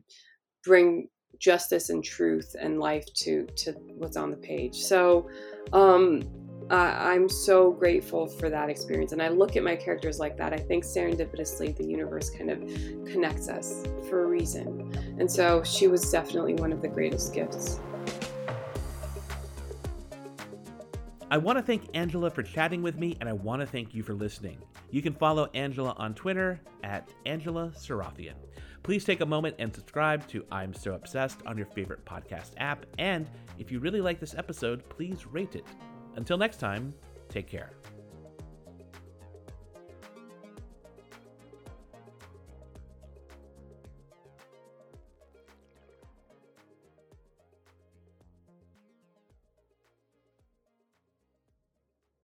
bring 0.63 1.09
justice 1.39 1.89
and 1.89 2.01
truth 2.01 2.55
and 2.57 2.79
life 2.79 3.05
to 3.15 3.45
to 3.57 3.73
what's 3.97 4.15
on 4.15 4.31
the 4.31 4.37
page 4.37 4.77
so 4.77 5.29
um 5.73 6.21
I'm 6.69 7.29
so 7.29 7.71
grateful 7.71 8.27
for 8.27 8.49
that 8.49 8.69
experience. 8.69 9.11
And 9.11 9.21
I 9.21 9.27
look 9.27 9.55
at 9.55 9.63
my 9.63 9.75
characters 9.75 10.19
like 10.19 10.37
that. 10.37 10.53
I 10.53 10.57
think 10.57 10.85
serendipitously 10.85 11.75
the 11.75 11.85
universe 11.85 12.29
kind 12.29 12.49
of 12.49 12.59
connects 13.11 13.49
us 13.49 13.83
for 14.09 14.23
a 14.23 14.27
reason. 14.27 14.91
And 15.23 15.31
so 15.31 15.63
she 15.63 15.87
was 15.87 16.11
definitely 16.11 16.55
one 16.55 16.73
of 16.73 16.81
the 16.81 16.87
greatest 16.89 17.33
gifts. 17.33 17.79
I 21.31 21.37
want 21.37 21.57
to 21.57 21.63
thank 21.63 21.83
Angela 21.93 22.29
for 22.29 22.43
chatting 22.43 22.81
with 22.83 22.97
me, 22.97 23.15
and 23.21 23.29
I 23.29 23.31
want 23.31 23.61
to 23.61 23.65
thank 23.65 23.93
you 23.93 24.03
for 24.03 24.13
listening. 24.13 24.57
You 24.91 25.01
can 25.01 25.13
follow 25.13 25.49
Angela 25.53 25.95
on 25.97 26.13
Twitter 26.13 26.59
at 26.83 27.07
Angela 27.25 27.71
Sarafyan. 27.73 28.33
Please 28.83 29.05
take 29.05 29.21
a 29.21 29.25
moment 29.25 29.55
and 29.59 29.73
subscribe 29.73 30.27
to 30.27 30.43
I'm 30.51 30.73
So 30.73 30.93
Obsessed 30.93 31.39
on 31.45 31.57
your 31.57 31.67
favorite 31.67 32.03
podcast 32.03 32.49
app. 32.57 32.85
And 32.99 33.29
if 33.57 33.71
you 33.71 33.79
really 33.79 34.01
like 34.01 34.19
this 34.19 34.35
episode, 34.35 34.83
please 34.89 35.25
rate 35.25 35.55
it. 35.55 35.65
Until 36.17 36.37
next 36.37 36.57
time, 36.57 36.93
take 37.29 37.47
care. 37.47 37.71